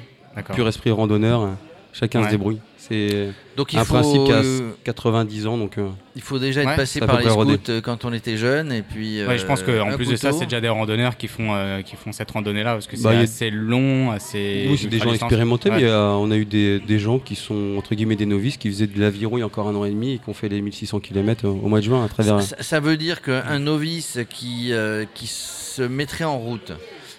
Pur 0.55 0.67
esprit 0.69 0.91
randonneur, 0.91 1.43
euh, 1.43 1.49
chacun 1.95 2.21
Ouais. 2.21 2.27
se 2.27 2.31
débrouille. 2.33 2.59
C'est 2.77 3.29
Donc 3.57 3.73
il 3.73 3.79
un 3.79 3.85
faut, 3.85 3.95
principe 3.95 4.25
qui 4.25 4.33
a 4.33 4.43
euh, 4.45 4.71
90 4.85 5.47
ans, 5.47 5.57
donc 5.57 5.79
euh, 5.79 5.89
il 6.17 6.21
faut 6.21 6.39
déjà 6.39 6.61
être 6.61 6.69
Ouais, 6.69 6.77
passé 6.77 7.01
par 7.01 7.19
les 7.19 7.29
rodé. 7.31 7.55
scouts 7.55 7.71
euh, 7.71 7.81
quand 7.81 8.05
on 8.05 8.13
était 8.13 8.37
jeune. 8.37 8.71
Et 8.73 8.83
puis, 8.83 9.25
Ouais, 9.25 9.39
je 9.39 9.47
pense 9.47 9.63
qu'en 9.63 9.97
plus 9.97 10.11
de 10.11 10.17
ça, 10.17 10.33
c'est 10.33 10.45
déjà 10.45 10.61
des 10.61 10.69
randonneurs 10.69 11.17
qui 11.17 11.27
font, 11.27 11.55
euh, 11.55 11.81
qui 11.81 11.97
font 11.97 12.13
cette 12.13 12.31
randonnée-là 12.31 12.75
parce 12.75 12.87
que 12.87 12.97
c'est 12.99 13.05
Bah, 13.05 13.19
assez 13.19 13.49
long, 13.49 14.11
assez. 14.11 14.67
oui, 14.69 14.77
c'est 14.77 14.89
des 14.89 14.99
gens 14.99 15.15
expérimentés, 15.15 15.71
Ouais. 15.71 15.77
mais 15.79 15.85
euh, 15.85 16.11
on 16.11 16.31
a 16.31 16.37
eu 16.37 16.45
des, 16.45 16.79
des 16.79 16.99
gens 16.99 17.19
qui 17.19 17.37
sont 17.37 17.77
entre 17.79 17.95
guillemets 17.95 18.17
des 18.17 18.27
novices, 18.27 18.59
qui 18.59 18.69
faisaient 18.69 18.87
de 18.87 19.01
l'aviron 19.01 19.39
il 19.39 19.41
y 19.41 19.43
a 19.43 19.47
encore 19.47 19.67
un 19.69 19.75
an 19.75 19.87
et 19.87 19.91
demi 19.91 20.13
et 20.13 20.19
qui 20.19 20.29
ont 20.29 20.35
fait 20.35 20.51
les 20.51 20.61
1600 20.61 21.01
km 21.01 21.47
au 21.49 21.69
mois 21.69 21.79
de 21.81 21.85
juin 21.87 22.05
à 22.05 22.09
travers. 22.09 22.43
Ça, 22.43 22.57
ça 22.61 22.81
veut 22.81 22.99
dire 22.99 23.23
qu'un 23.23 23.61
novice 23.61 24.19
qui, 24.29 24.73
euh, 24.75 25.07
qui 25.15 25.27
se 25.27 25.81
mettrait 25.81 26.25
en 26.25 26.39
route, 26.39 26.73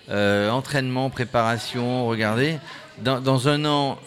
euh, 0.10 0.50
entraînement, 0.50 1.10
préparation, 1.10 2.08
regardez, 2.08 2.58
dans, 3.04 3.48
un 3.50 3.66
an, 3.66 3.98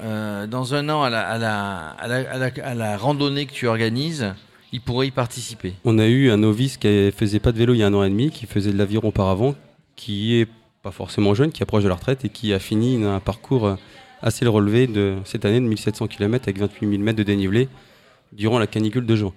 dans 0.48 0.74
un 0.74 0.88
an 0.88 1.02
à 1.02 1.10
la, 1.10 2.96
randonnée 2.96 3.44
que 3.46 3.52
tu 3.52 3.66
organises, 3.66 4.32
il 4.72 4.80
pourrait 4.80 5.08
y 5.08 5.10
participer. 5.10 5.74
On 5.84 5.98
a 5.98 6.06
eu 6.06 6.30
un 6.30 6.38
novice 6.38 6.78
qui 6.78 7.12
faisait 7.12 7.38
pas 7.38 7.52
de 7.52 7.58
vélo 7.58 7.74
il 7.74 7.78
y 7.78 7.82
a 7.82 7.86
un 7.86 7.94
an 7.94 8.02
et 8.02 8.08
demi, 8.08 8.30
qui 8.30 8.46
faisait 8.46 8.72
de 8.72 8.78
l'aviron 8.78 9.08
auparavant, 9.08 9.54
qui 9.94 10.40
est 10.40 10.48
pas 10.82 10.90
forcément 10.90 11.34
jeune, 11.34 11.52
qui 11.52 11.62
approche 11.62 11.82
de 11.82 11.88
la 11.88 11.96
retraite 11.96 12.24
et 12.24 12.30
qui 12.30 12.54
a 12.54 12.58
fini 12.58 13.04
un 13.04 13.20
parcours 13.20 13.76
assez 14.22 14.46
relevé 14.46 14.86
de 14.86 15.16
cette 15.24 15.44
année 15.44 15.60
de 15.60 15.66
1700 15.66 16.06
km 16.06 16.44
avec 16.48 16.58
28 16.58 16.88
000 16.88 17.02
mètres 17.02 17.18
de 17.18 17.22
dénivelé 17.22 17.68
durant 18.32 18.58
la 18.58 18.66
canicule 18.66 19.06
de 19.06 19.16
juin. 19.16 19.32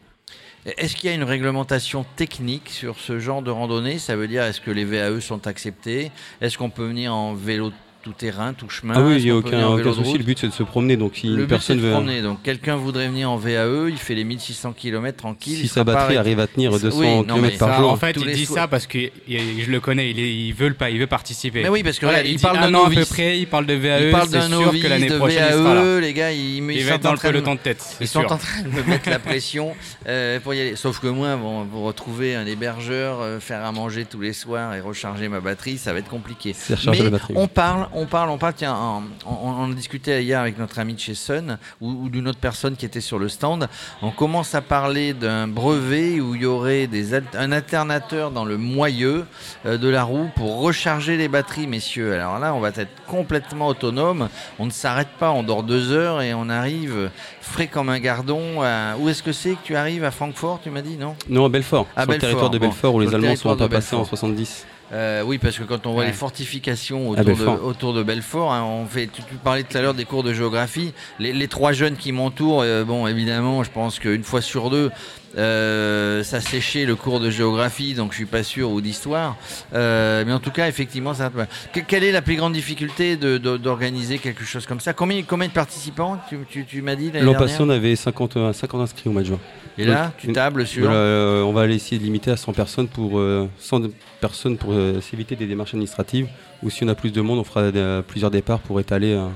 Est-ce 0.65 0.95
qu'il 0.95 1.09
y 1.09 1.11
a 1.11 1.15
une 1.15 1.23
réglementation 1.23 2.05
technique 2.15 2.69
sur 2.69 2.99
ce 2.99 3.19
genre 3.19 3.41
de 3.41 3.49
randonnée? 3.49 3.97
Ça 3.97 4.15
veut 4.15 4.27
dire, 4.27 4.43
est-ce 4.43 4.61
que 4.61 4.69
les 4.69 4.85
VAE 4.85 5.19
sont 5.19 5.47
acceptés 5.47 6.11
Est-ce 6.39 6.57
qu'on 6.57 6.69
peut 6.69 6.85
venir 6.85 7.15
en 7.15 7.33
vélo 7.33 7.71
tout 8.01 8.13
terrain, 8.13 8.53
tout 8.53 8.69
chemin 8.69 8.94
Ah 8.98 9.01
oui, 9.01 9.18
il 9.18 9.24
n'y 9.25 9.30
a 9.30 9.36
aucun, 9.36 9.68
aucun 9.68 9.94
souci. 9.94 10.18
Le 10.18 10.24
but 10.24 10.38
c'est 10.39 10.48
de 10.48 10.53
se 10.53 10.63
promener. 10.63 10.98
Donc 10.98 11.13
si 11.15 11.27
Le 11.27 11.33
une 11.33 11.38
but, 11.39 11.44
c'est 11.44 11.48
personne 11.50 11.80
veut, 11.80 11.92
promener. 11.92 12.21
Donc, 12.21 12.42
quelqu'un 12.44 12.75
voudrait 12.75 13.07
venir 13.07 13.30
en 13.31 13.38
VAE, 13.38 13.89
il 13.89 13.98
fait 13.98 14.15
les 14.15 14.24
1600 14.24 14.74
km 14.74 15.18
tranquille. 15.18 15.53
il 15.59 15.62
si 15.62 15.68
sa 15.68 15.83
batterie 15.83 16.18
arrive 16.18 16.39
à 16.39 16.48
tenir 16.48 16.71
Oui, 16.74 16.80
200 16.81 17.24
non, 17.25 17.38
mais 17.38 17.50
km 17.50 17.57
par 17.59 17.69
Ça, 17.69 17.77
jour, 17.77 17.92
en 17.92 17.95
fait, 17.98 18.15
il 18.19 18.31
dit 18.33 18.45
ça 18.45 18.68
parce 18.68 18.88
que 18.88 18.98
il- 19.27 19.63
je 19.63 19.69
le 19.71 19.80
connais, 19.80 20.09
il, 20.12 20.19
est- 20.19 20.33
il 20.33 20.53
veut 20.53 20.68
le 20.69 20.74
pas, 20.74 20.89
il 20.89 21.00
veut 21.00 21.07
participer. 21.07 21.63
Mais 21.63 21.69
oui, 21.69 21.83
parce 21.83 22.00
que 22.00 22.06
Voilà, 22.06 22.24
il 22.24 22.39
parle 22.39 22.57
d'un 22.59 22.63
un 22.63 22.74
an 22.75 22.86
à 22.86 22.89
peu 22.89 23.06
près, 23.06 23.39
il 23.39 23.48
parle 23.48 23.65
de 23.65 23.74
VAE, 23.74 24.06
il 24.06 24.12
parle 24.12 24.30
d'un 24.30 24.48
sûr 24.48 24.62
novice 24.62 24.83
que 24.83 24.88
l'année 24.88 25.09
de 25.09 25.18
prochaine 25.18 25.45
il 25.50 25.53
sera 25.53 25.74
là. 25.75 25.81
VAE, 25.83 26.00
les 26.01 26.13
gars, 26.13 26.31
ils, 26.31 26.57
ils 26.57 26.71
Il 26.71 26.81
sont 26.81 26.88
va 26.89 26.95
être 26.95 27.01
en 27.06 27.09
dans 27.09 27.12
le 27.13 27.18
train 27.18 27.27
de- 27.30 27.33
peloton 27.33 27.56
de 27.56 27.59
tête, 27.59 27.98
Ils 28.01 28.07
sont 28.07 28.19
en 28.25 28.38
train 28.38 28.62
de 28.63 28.69
me 28.69 28.83
mettre 28.83 29.09
la 29.09 29.19
pression 29.19 29.74
euh, 30.07 30.39
pour 30.39 30.53
y 30.53 30.62
aller. 30.62 30.75
Sauf 30.75 31.00
que 31.00 31.07
moi, 31.07 31.38
pour 31.71 31.83
retrouver 31.83 32.36
un 32.36 32.45
hébergeur, 32.45 33.19
euh, 33.21 33.39
faire 33.39 33.63
à 33.63 33.71
manger 33.71 34.06
tous 34.06 34.21
les 34.21 34.33
soirs 34.33 34.74
et 34.75 34.80
recharger 34.81 35.27
ma 35.27 35.39
batterie, 35.39 35.77
ça 35.77 35.94
va 35.94 36.00
être 36.00 36.09
compliqué. 36.09 36.53
c'est 36.56 36.75
recharger 36.75 37.00
Mais 37.00 37.06
la 37.06 37.12
batterie. 37.12 37.33
on 37.38 37.48
parle, 37.48 37.88
on 37.93 38.05
parle, 38.05 38.29
on 38.29 38.38
parle. 38.38 38.53
Tiens, 38.53 38.75
on, 38.75 39.29
on- 39.31 39.63
on 39.63 39.67
discutait 39.69 40.23
hier 40.23 40.39
avec 40.39 40.57
notre 40.57 40.79
ami 40.79 40.93
de 40.93 40.99
chez 40.99 41.15
Sun 41.15 41.57
ou, 41.81 41.89
ou 41.89 42.09
d'une 42.09 42.27
autre 42.27 42.39
personne 42.39 42.75
qui 42.75 42.85
était 42.85 43.01
sur 43.01 43.19
le 43.19 43.29
stand. 43.29 43.67
On 44.01 44.11
commence 44.11 44.55
à 44.55 44.61
parler 44.61 45.13
d'un 45.13 45.47
brevet 45.47 46.19
où 46.19 46.35
il 46.35 46.41
y 46.41 46.45
aurait 46.45 46.88
des 46.88 47.13
un 47.13 47.51
alternateur 47.51 48.31
dans 48.31 48.45
le 48.45 48.57
moyeu 48.57 49.25
euh, 49.65 49.77
de 49.77 49.88
la 49.89 50.03
roue 50.03 50.29
pour 50.35 50.59
recharger 50.61 51.17
les 51.17 51.27
batteries, 51.27 51.67
messieurs. 51.67 52.13
Alors 52.13 52.39
là, 52.39 52.53
on 52.53 52.59
va 52.59 52.69
être 52.69 53.03
complètement 53.07 53.67
autonome. 53.67 54.29
On 54.59 54.65
ne 54.65 54.71
s'arrête 54.71 55.09
pas, 55.19 55.31
on 55.31 55.43
dort 55.43 55.63
deux 55.63 55.91
heures 55.91 56.21
et 56.21 56.33
on 56.33 56.49
arrive 56.49 57.09
frais 57.41 57.67
comme 57.67 57.89
un 57.89 57.99
gardon. 57.99 58.61
à- 58.61 58.95
Où 58.99 59.09
est-ce 59.09 59.23
que 59.23 59.31
c'est 59.33 59.51
que 59.51 59.63
tu 59.63 59.75
arrives? 59.75 60.03
À 60.03 60.11
Francfort 60.11 60.59
Tu 60.63 60.69
m'as 60.69 60.81
dit 60.81 60.97
non? 60.97 61.15
Non, 61.29 61.45
à 61.45 61.49
Belfort, 61.49 61.88
À 61.95 62.03
sur 62.03 62.11
le 62.13 62.17
territoire 62.17 62.49
de 62.49 62.57
bon. 62.57 62.67
Belfort 62.67 62.95
où 62.95 62.99
les 62.99 63.07
le 63.07 63.15
Allemands 63.15 63.35
sont 63.35 63.55
pas 63.55 63.67
de 63.67 63.73
passés 63.73 63.95
en 63.95 63.99
Belfort. 63.99 64.07
70. 64.19 64.65
Euh, 64.93 65.23
oui, 65.23 65.38
parce 65.38 65.57
que 65.57 65.63
quand 65.63 65.85
on 65.88 65.93
voit 65.93 66.01
Ouais. 66.01 66.07
les 66.07 66.13
fortifications 66.13 67.07
À 67.07 67.21
autour 67.21 67.23
de, 67.25 67.31
Belfort. 67.33 67.65
autour 67.65 67.93
de 67.93 68.03
Belfort, 68.03 68.51
hein, 68.53 68.63
on 68.63 68.86
fait, 68.86 69.07
tu, 69.07 69.21
tu 69.24 69.36
parlais 69.36 69.63
tout 69.63 69.77
à 69.77 69.81
l'heure 69.81 69.93
des 69.93 70.03
cours 70.05 70.24
de 70.24 70.33
géographie. 70.33 70.93
Les, 71.19 71.31
les 71.31 71.48
trois 71.48 71.71
jeunes 71.71 71.95
qui 71.95 72.12
m'entourent, 72.12 72.62
euh, 72.62 72.83
bon, 72.83 73.07
évidemment, 73.07 73.63
je 73.63 73.71
pense 73.71 74.00
qu'une 74.00 74.24
fois 74.24 74.41
sur 74.41 74.69
deux, 74.69 74.91
euh, 75.38 76.23
ça 76.23 76.41
séchait 76.41 76.85
le 76.85 76.95
cours 76.95 77.19
de 77.19 77.29
géographie, 77.29 77.93
donc 77.93 78.11
je 78.11 78.17
suis 78.17 78.25
pas 78.25 78.43
sûr, 78.43 78.69
ou 78.71 78.81
d'histoire. 78.81 79.38
Euh, 79.73 80.23
mais 80.25 80.33
en 80.33 80.39
tout 80.39 80.51
cas, 80.51 80.67
effectivement, 80.67 81.13
ça. 81.13 81.31
Que- 81.73 81.79
Quelle 81.79 82.03
est 82.03 82.11
la 82.11 82.21
plus 82.21 82.35
grande 82.35 82.53
difficulté 82.53 83.15
de- 83.17 83.38
de- 83.38 83.57
d'organiser 83.57 84.17
quelque 84.17 84.43
chose 84.43 84.65
comme 84.65 84.79
ça? 84.79 84.93
Combien, 84.93 85.21
combien 85.23 85.47
de 85.47 85.53
participants 85.53 86.17
Tu, 86.29 86.38
tu- 86.50 86.65
tu 86.65 86.81
m'as 86.81 86.95
dit 86.95 87.11
L'an 87.13 87.33
passé, 87.33 87.57
on 87.59 87.69
avait 87.69 87.95
50, 87.95 88.38
euh, 88.38 88.53
50 88.53 88.81
inscrits 88.81 89.09
au 89.09 89.11
mois 89.11 89.21
de 89.21 89.27
juin. 89.27 89.39
Et 89.77 89.85
là, 89.85 90.11
tu 90.17 90.31
tables 90.33 90.67
sur. 90.67 90.83
Voilà, 90.83 90.97
euh, 90.97 91.41
on 91.43 91.53
va 91.53 91.61
aller 91.61 91.75
essayer 91.75 91.97
de 91.97 92.03
limiter 92.03 92.29
à 92.31 92.38
100 92.38 92.51
personnes 92.53 92.88
pour, 92.88 93.19
euh, 93.19 93.47
100 93.57 93.81
personnes 94.19 94.57
pour 94.57 94.73
euh, 94.73 95.00
s'éviter 95.01 95.35
des 95.35 95.45
démarches 95.47 95.73
administratives. 95.73 96.27
Ou 96.61 96.69
si 96.69 96.83
on 96.83 96.88
a 96.89 96.95
plus 96.95 97.11
de 97.11 97.21
monde, 97.21 97.39
on 97.39 97.43
fera 97.43 97.61
euh, 97.61 98.01
plusieurs 98.01 98.29
départs 98.31 98.59
pour 98.59 98.79
étaler 98.79 99.13
euh, 99.13 99.27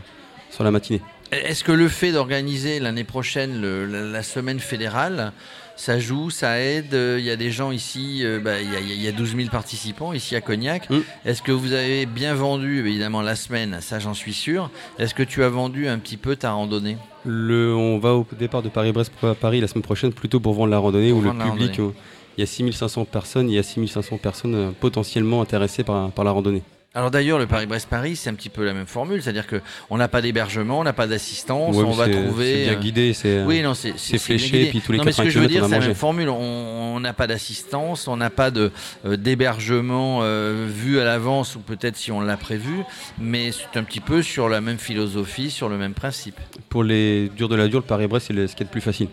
sur 0.52 0.64
la 0.64 0.72
matinée. 0.72 1.02
Est-ce 1.32 1.64
que 1.64 1.72
le 1.72 1.88
fait 1.90 2.12
d'organiser 2.12 2.80
l'année 2.80 3.04
prochaine 3.04 3.60
le- 3.62 3.86
la, 3.86 4.02
la 4.04 4.24
semaine 4.24 4.60
fédérale, 4.60 5.34
ça 5.76 6.00
joue, 6.00 6.30
ça 6.30 6.60
aide 6.62 6.94
euh, 6.94 7.18
Il 7.20 7.26
y 7.26 7.30
a 7.32 7.36
des 7.36 7.52
gens 7.52 7.72
ici, 7.72 8.22
euh, 8.24 8.40
bah, 8.40 8.62
il 8.62 8.72
y, 8.72 8.76
a- 8.76 8.80
il 8.80 9.02
y 9.02 9.08
a 9.08 9.12
12 9.12 9.36
000 9.36 9.50
participants 9.50 10.14
ici 10.14 10.36
à 10.36 10.42
Cognac. 10.42 10.90
Mm. 10.90 11.00
Est-ce 11.26 11.42
que 11.42 11.52
vous 11.52 11.74
avez 11.74 12.06
bien 12.06 12.34
vendu, 12.36 12.80
évidemment, 12.80 13.22
la 13.22 13.36
semaine 13.36 13.80
Ça, 13.82 14.00
j'en 14.00 14.14
suis 14.14 14.34
sûr. 14.34 14.70
Est-ce 15.00 15.14
que 15.14 15.24
tu 15.24 15.44
as 15.44 15.50
vendu 15.50 15.88
un 15.88 15.98
petit 16.00 16.18
peu 16.18 16.36
ta 16.36 16.52
randonnée? 16.52 16.98
Le, 17.26 17.74
on 17.76 17.98
va 18.00 18.14
au 18.14 18.26
départ 18.40 18.62
de 18.62 18.70
Paris-Brest 18.70 19.12
pour 19.20 19.36
Paris 19.36 19.60
la 19.60 19.68
semaine 19.68 19.82
prochaine 19.84 20.14
plutôt 20.14 20.40
pour 20.40 20.54
vendre 20.54 20.70
la 20.72 20.78
randonnée 20.78 21.12
où 21.12 21.22
le 21.22 21.32
public, 21.52 21.80
euh, 21.80 21.90
il 22.38 22.42
y 22.42 22.44
a 22.44 22.48
6500 22.48 23.06
personnes, 23.06 23.50
il 23.50 23.56
y 23.56 23.60
a 23.60 23.64
6500 23.64 24.18
personnes 24.18 24.74
potentiellement 24.80 25.42
intéressées 25.42 25.84
par, 25.84 26.12
par 26.12 26.24
la 26.24 26.32
randonnée. 26.32 26.62
Alors 26.96 27.12
d'ailleurs, 27.12 27.38
le 27.40 27.46
Paris-Brest-Paris, 27.46 28.16
c'est 28.16 28.30
un 28.30 28.34
petit 28.34 28.48
peu 28.50 28.64
la 28.64 28.74
même 28.74 28.86
formule, 28.86 29.22
c'est-à-dire 29.22 29.48
que 29.48 29.62
on 29.90 29.98
n'a 29.98 30.08
pas 30.08 30.22
d'hébergement, 30.22 30.80
on 30.80 30.84
n'a 30.84 30.94
pas 30.94 31.08
d'assistance, 31.08 31.76
Ouais, 31.76 31.84
on 31.84 31.92
va 31.92 32.08
trouver. 32.08 32.54
C'est 32.54 32.64
bien 32.64 32.74
euh, 32.74 32.82
guidé, 32.82 33.14
c'est 33.14 33.44
Oui, 33.44 33.62
non, 33.62 33.74
c'est 33.74 34.18
fléché, 34.18 34.68
puis 34.70 34.80
tous 34.80 34.94
les 34.94 35.00
non, 35.00 35.04
mais 35.04 35.12
ce 35.12 35.18
que 35.22 35.28
80 35.28 35.30
je 35.30 35.40
veux 35.40 35.48
dire, 35.48 35.66
c'est 35.66 35.72
la 35.72 35.80
même 35.80 35.94
formule. 35.94 36.30
On 36.30 36.98
n'a 37.02 37.12
pas 37.12 37.28
d'assistance, 37.28 38.08
on 38.08 38.16
n'a 38.16 38.30
pas 38.30 38.50
de 38.50 38.72
euh, 39.06 39.18
d'hébergement 39.18 40.22
euh, 40.24 40.68
vu 40.70 41.00
à 41.00 41.04
l'avance 41.04 41.58
ou 41.58 41.60
peut-être 41.60 41.98
si 41.98 42.14
on 42.14 42.22
l'a 42.22 42.38
prévu, 42.38 42.84
mais 43.20 43.52
c'est 43.52 43.78
un 43.78 43.84
petit 43.84 44.00
peu 44.00 44.22
sur 44.22 44.48
la 44.48 44.62
même 44.62 44.78
philosophie, 44.78 45.50
sur 45.52 45.68
le 45.68 45.78
même 45.78 45.94
principe. 45.94 46.40
Pour 46.70 46.86
les 46.86 47.30
durs 47.36 47.50
de 47.50 47.56
la 47.56 47.68
dure, 47.68 47.80
le 47.80 47.86
Paris-Brest, 47.86 48.28
c'est 48.28 48.48
ce 48.48 48.56
qui 48.56 48.64
est 48.64 48.68
le 48.68 48.72
plus 48.72 48.80
facile. 48.82 49.10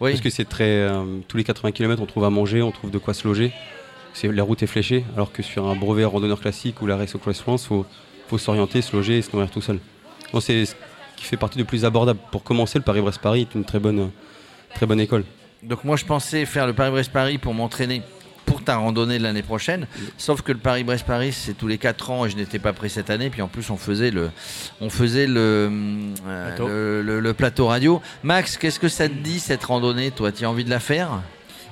Oui. 0.00 0.12
Parce 0.12 0.22
que 0.22 0.30
c'est 0.30 0.48
très. 0.48 0.64
euh, 0.64 1.02
tous 1.28 1.36
les 1.36 1.44
80 1.44 1.72
km, 1.72 2.00
on 2.00 2.06
trouve 2.06 2.24
à 2.24 2.30
manger, 2.30 2.62
on 2.62 2.70
trouve 2.70 2.90
de 2.90 2.98
quoi 2.98 3.14
se 3.14 3.26
loger. 3.26 3.52
C'est, 4.12 4.28
la 4.32 4.42
route 4.42 4.62
est 4.62 4.66
fléchée, 4.66 5.04
alors 5.14 5.32
que 5.32 5.42
sur 5.42 5.66
un 5.68 5.76
brevet 5.76 6.04
randonneur 6.04 6.40
classique 6.40 6.82
ou 6.82 6.86
la 6.86 6.96
Race 6.96 7.14
Cross 7.20 7.40
France, 7.40 7.64
il 7.64 7.68
faut, 7.68 7.86
faut 8.28 8.38
s'orienter, 8.38 8.82
se 8.82 8.94
loger 8.96 9.18
et 9.18 9.22
se 9.22 9.30
nourrir 9.32 9.50
tout 9.50 9.60
seul. 9.62 9.78
Donc 10.32 10.42
c'est 10.42 10.64
ce 10.66 10.74
qui 11.16 11.24
fait 11.24 11.36
partie 11.36 11.58
de 11.58 11.64
plus 11.64 11.84
abordable. 11.84 12.18
Pour 12.32 12.42
commencer, 12.42 12.78
le 12.78 12.84
Paris-Brest-Paris 12.84 13.42
est 13.42 13.54
une 13.54 13.64
très 13.64 13.78
bonne, 13.78 14.10
très 14.74 14.86
bonne 14.86 15.00
école. 15.00 15.24
Donc 15.62 15.84
moi 15.84 15.96
je 15.96 16.04
pensais 16.04 16.44
faire 16.46 16.66
le 16.66 16.72
Paris-Brest-Paris 16.72 17.38
pour 17.38 17.52
m'entraîner 17.54 18.02
pour 18.46 18.64
ta 18.64 18.76
randonnée 18.76 19.18
de 19.18 19.22
l'année 19.22 19.42
prochaine. 19.42 19.86
Sauf 20.18 20.42
que 20.42 20.50
le 20.50 20.58
Paris-Brest-Paris 20.58 21.32
c'est 21.32 21.52
tous 21.54 21.68
les 21.68 21.78
4 21.78 22.10
ans 22.10 22.24
et 22.26 22.30
je 22.30 22.36
n'étais 22.36 22.58
pas 22.58 22.72
pris 22.72 22.90
cette 22.90 23.10
année. 23.10 23.30
Puis 23.30 23.42
en 23.42 23.48
plus 23.48 23.68
on 23.70 23.76
faisait 23.76 24.10
le, 24.10 24.30
on 24.80 24.90
faisait 24.90 25.26
le, 25.28 25.68
euh, 26.26 26.46
Plateau. 26.48 26.66
le, 26.68 27.02
le- 27.02 27.20
le 27.20 27.34
plateau 27.34 27.66
radio. 27.68 28.00
Max, 28.24 28.56
qu'est-ce 28.56 28.80
que 28.80 28.88
ça 28.88 29.08
te 29.08 29.14
dit 29.14 29.38
cette 29.38 29.62
randonnée? 29.64 30.10
Toi, 30.10 30.32
tu 30.32 30.44
as 30.44 30.50
envie 30.50 30.64
de 30.64 30.70
la 30.70 30.80
faire? 30.80 31.20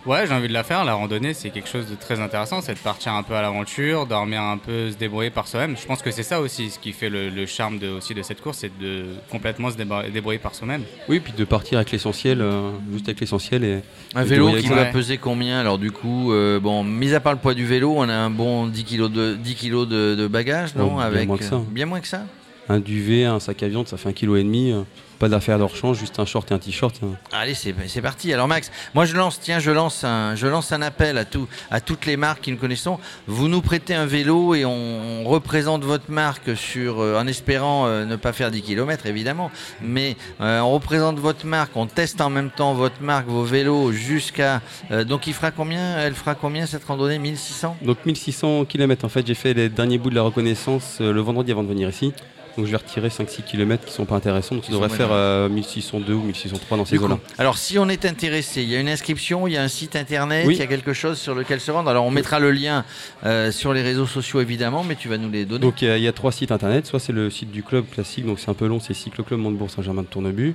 Ouais, 0.06 0.26
j'ai 0.26 0.32
envie 0.32 0.48
de 0.48 0.52
la 0.52 0.62
faire. 0.64 0.84
La 0.84 0.94
randonnée, 0.94 1.34
c'est 1.34 1.50
quelque 1.50 1.68
chose 1.68 1.86
de 1.90 1.94
très 1.94 2.20
intéressant. 2.20 2.60
C'est 2.60 2.74
de 2.74 2.78
partir 2.78 3.12
un 3.12 3.22
peu 3.22 3.34
à 3.34 3.42
l'aventure, 3.42 4.06
dormir 4.06 4.42
un 4.42 4.56
peu, 4.58 4.90
se 4.90 4.96
débrouiller 4.96 5.30
par 5.30 5.46
soi-même. 5.48 5.76
Je 5.76 5.86
pense 5.86 6.00
que 6.02 6.10
c'est 6.10 6.22
ça 6.22 6.40
aussi 6.40 6.70
ce 6.70 6.78
qui 6.78 6.92
fait 6.92 7.10
le, 7.10 7.28
le 7.30 7.46
charme 7.46 7.78
de, 7.78 7.88
aussi 7.88 8.14
de 8.14 8.22
cette 8.22 8.40
course, 8.40 8.58
c'est 8.58 8.78
de 8.78 9.04
complètement 9.30 9.70
se 9.70 9.76
débrouiller 9.76 10.38
par 10.38 10.54
soi-même. 10.54 10.82
Oui, 11.08 11.20
puis 11.20 11.32
de 11.36 11.44
partir 11.44 11.78
avec 11.78 11.90
l'essentiel, 11.90 12.40
euh, 12.40 12.70
juste 12.92 13.06
avec 13.08 13.20
l'essentiel. 13.20 13.64
Et, 13.64 13.80
Un 14.14 14.22
Et 14.22 14.26
vélo 14.26 14.52
qui 14.52 14.68
va 14.68 14.86
peser 14.86 15.18
combien? 15.18 15.58
Alors 15.60 15.78
du 15.78 15.90
coup, 15.90 16.32
euh, 16.32 16.58
bon, 16.60 16.84
mis 16.84 17.12
à 17.14 17.20
part 17.20 17.32
le 17.32 17.38
poids 17.38 17.54
du 17.54 17.66
vélo, 17.66 17.92
on 17.96 18.08
a 18.08 18.14
un 18.14 18.30
bon 18.30 18.66
10 18.66 18.84
kg 18.84 19.08
de 19.12 19.34
10 19.34 19.54
kilos 19.54 19.88
de, 19.88 20.14
de 20.14 20.26
bagages, 20.26 20.74
non? 20.74 20.92
Oh, 20.92 20.96
bien 20.96 21.04
Avec 21.06 21.26
moins 21.28 21.36
que 21.38 21.44
ça. 21.44 21.56
euh, 21.56 21.60
bien 21.70 21.86
moins 21.86 22.00
que 22.00 22.08
ça? 22.08 22.22
Un 22.68 22.80
duvet, 22.80 23.24
un 23.24 23.40
sac 23.40 23.62
à 23.62 23.68
viande, 23.68 23.88
ça 23.88 23.96
fait 23.96 24.08
un 24.08 24.12
kilo 24.12 24.36
et 24.36 24.44
demi. 24.44 24.72
euh, 24.72 24.82
pas 25.18 25.28
d'affaires 25.28 25.58
de 25.58 25.64
rechange, 25.64 25.98
juste 25.98 26.18
un 26.20 26.24
short 26.24 26.50
et 26.50 26.54
un 26.54 26.58
t-shirt. 26.58 27.00
euh. 27.02 27.08
Allez, 27.32 27.54
c'est 27.54 27.74
c'est 27.88 28.02
parti. 28.02 28.32
Alors 28.32 28.48
Max, 28.48 28.70
moi 28.94 29.04
je 29.04 29.16
lance, 29.16 29.40
tiens, 29.40 29.58
je 29.58 29.70
lance 29.70 30.04
un, 30.04 30.36
je 30.36 30.46
lance 30.46 30.72
un 30.72 30.80
appel 30.80 31.18
à 31.18 31.24
tout, 31.24 31.48
à 31.70 31.80
toutes 31.80 32.06
les 32.06 32.16
marques 32.16 32.42
qui 32.42 32.52
nous 32.52 32.56
connaissons. 32.56 32.98
Vous 33.26 33.48
nous 33.48 33.60
prêtez 33.60 33.94
un 33.94 34.06
vélo 34.06 34.54
et 34.54 34.64
on, 34.64 35.24
représente 35.24 35.82
votre 35.84 36.10
marque 36.10 36.56
sur, 36.56 37.00
euh, 37.00 37.18
en 37.18 37.26
espérant 37.26 37.86
euh, 37.86 38.04
ne 38.06 38.16
pas 38.16 38.32
faire 38.32 38.50
10 38.50 38.62
km 38.62 39.06
évidemment, 39.06 39.50
mais 39.82 40.16
euh, 40.40 40.60
on 40.60 40.72
représente 40.72 41.18
votre 41.18 41.44
marque, 41.44 41.76
on 41.76 41.86
teste 41.86 42.20
en 42.20 42.30
même 42.30 42.50
temps 42.50 42.72
votre 42.72 43.02
marque, 43.02 43.26
vos 43.26 43.42
vélos 43.42 43.92
jusqu'à. 43.92 44.62
donc 45.06 45.26
il 45.26 45.34
fera 45.34 45.50
combien 45.50 45.98
Elle 45.98 46.14
fera 46.14 46.34
combien 46.34 46.66
cette 46.66 46.84
randonnée? 46.84 47.18
1600 47.18 47.78
Donc 47.82 47.98
1600 48.06 48.64
km 48.66 49.04
en 49.04 49.08
fait, 49.08 49.26
j'ai 49.26 49.34
fait 49.34 49.52
les 49.52 49.68
derniers 49.68 49.98
bouts 49.98 50.10
de 50.10 50.14
la 50.14 50.22
reconnaissance 50.22 51.00
le 51.00 51.20
vendredi 51.20 51.52
avant 51.52 51.64
de 51.64 51.68
venir 51.68 51.88
ici. 51.88 52.12
Donc 52.56 52.66
je 52.66 52.70
vais 52.72 52.76
retirer 52.76 53.08
5-6 53.08 53.42
km 53.44 53.84
qui 53.84 53.92
sont 53.92 54.04
pas 54.04 54.16
intéressants. 54.16 54.56
Donc 54.56 54.68
devrait 54.70 54.88
sont 54.88 54.94
faire 54.96 55.08
moyens. 55.08 55.24
euh, 55.26 55.48
1602 55.48 56.12
ou 56.14 56.22
1603 56.22 56.76
dans 56.78 56.84
ces 56.84 56.98
eaux-là. 56.98 57.18
alors 57.38 57.56
si 57.58 57.78
on 57.78 57.88
est 57.88 58.04
intéressé, 58.04 58.62
il 58.62 58.68
y 58.68 58.76
a 58.76 58.80
une 58.80 58.88
inscription, 58.88 59.46
il 59.46 59.52
y 59.52 59.56
a 59.56 59.62
un 59.62 59.68
site 59.68 59.94
internet, 59.96 60.44
Oui. 60.46 60.54
il 60.54 60.58
y 60.58 60.62
a 60.62 60.66
quelque 60.66 60.92
chose 60.92 61.18
sur 61.18 61.34
lequel 61.34 61.60
se 61.60 61.70
rendre. 61.70 61.88
Alors 61.90 62.04
on 62.04 62.10
mettra 62.10 62.38
le 62.40 62.50
lien 62.50 62.84
euh, 63.24 63.52
sur 63.52 63.72
les 63.72 63.82
réseaux 63.82 64.06
sociaux 64.06 64.40
évidemment, 64.40 64.82
mais 64.84 64.96
tu 64.96 65.08
vas 65.08 65.18
nous 65.18 65.30
les 65.30 65.44
donner. 65.44 65.60
Donc 65.60 65.82
il 65.82 65.88
y 65.88 65.90
a- 65.90 65.96
il 65.98 66.02
y, 66.02 66.08
a 66.08 66.12
trois 66.12 66.32
sites 66.32 66.50
internet. 66.52 66.86
Soit 66.86 67.00
c'est 67.00 67.12
le 67.12 67.30
site 67.30 67.50
du 67.50 67.62
club 67.62 67.84
classique, 67.90 68.26
donc 68.26 68.38
c'est 68.40 68.50
un 68.50 68.54
peu 68.54 68.66
long, 68.66 68.80
c'est 68.80 68.94
Cycloclub 68.94 69.38
Montebourg 69.38 69.70
Saint-Germain 69.70 70.02
de 70.02 70.06
Tournebut. 70.08 70.54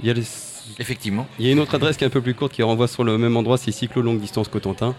Il 0.00 0.06
y, 0.06 0.10
a 0.10 0.14
les- 0.14 0.22
Effectivement. 0.78 1.26
il 1.38 1.46
y 1.46 1.48
a 1.48 1.52
une 1.52 1.60
autre 1.60 1.74
adresse 1.74 1.96
qui 1.96 2.04
est 2.04 2.06
un 2.06 2.10
peu 2.10 2.20
plus 2.20 2.34
courte 2.34 2.52
qui 2.52 2.62
renvoie 2.62 2.86
sur 2.88 3.02
le 3.04 3.16
même 3.18 3.36
endroit, 3.36 3.56
c'est 3.58 3.72
Cyclo 3.72 4.02
Longue 4.02 4.20
Distance 4.20 4.48
Cotentin 4.48 4.94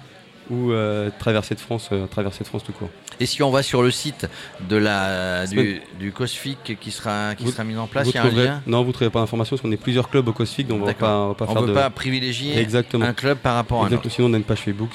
ou 0.49 0.71
euh, 0.71 1.09
Traversée 1.19 1.55
de 1.55 1.59
France, 1.59 1.89
euh, 1.91 2.05
Traversée 2.07 2.43
de 2.43 2.47
France 2.49 2.63
tout 2.63 2.71
court. 2.71 2.89
Et 3.19 3.25
si 3.25 3.43
on 3.43 3.51
va 3.51 3.61
sur 3.63 3.81
le 3.83 3.91
site 3.91 4.27
de 4.69 4.75
la, 4.77 5.45
du, 5.47 5.81
du 5.99 6.11
COSFIC 6.11 6.77
qui 6.79 6.91
sera, 6.91 7.35
qui 7.35 7.43
Vous- 7.43 7.51
sera 7.51 7.63
mis 7.63 7.77
en 7.77 7.87
place, 7.87 8.05
Vous 8.05 8.11
il 8.11 8.15
y 8.15 8.17
a 8.17 8.21
un 8.23 8.25
trouverez- 8.27 8.45
lien? 8.45 8.61
Non, 8.67 8.81
vous 8.81 8.87
ne 8.87 8.93
trouverez 8.93 9.11
pas 9.11 9.19
d'informations 9.19 9.55
parce 9.55 9.61
qu'on 9.61 9.71
est 9.71 9.77
plusieurs 9.77 10.09
clubs 10.09 10.27
au 10.27 10.33
COSFIC, 10.33 10.67
donc 10.67 10.77
on 10.81 10.85
va 10.85 10.93
D'accord. 10.93 11.07
pas, 11.07 11.15
on 11.17 11.27
va 11.29 11.33
pas 11.35 11.45
On 11.45 11.53
faire 11.53 11.61
ne 11.61 11.67
veut 11.67 11.73
de... 11.73 11.77
pas 11.79 11.89
privilégier 11.89 12.57
Exactement. 12.57 13.05
un 13.05 13.13
club 13.13 13.37
par 13.39 13.55
rapport 13.55 13.79
à 13.79 13.83
un 13.83 13.85
Exactement. 13.87 14.07
autre. 14.07 14.15
Sinon, 14.15 14.29
on 14.29 14.33
a 14.33 14.37
une 14.37 14.43
page 14.43 14.59
Facebook, 14.59 14.89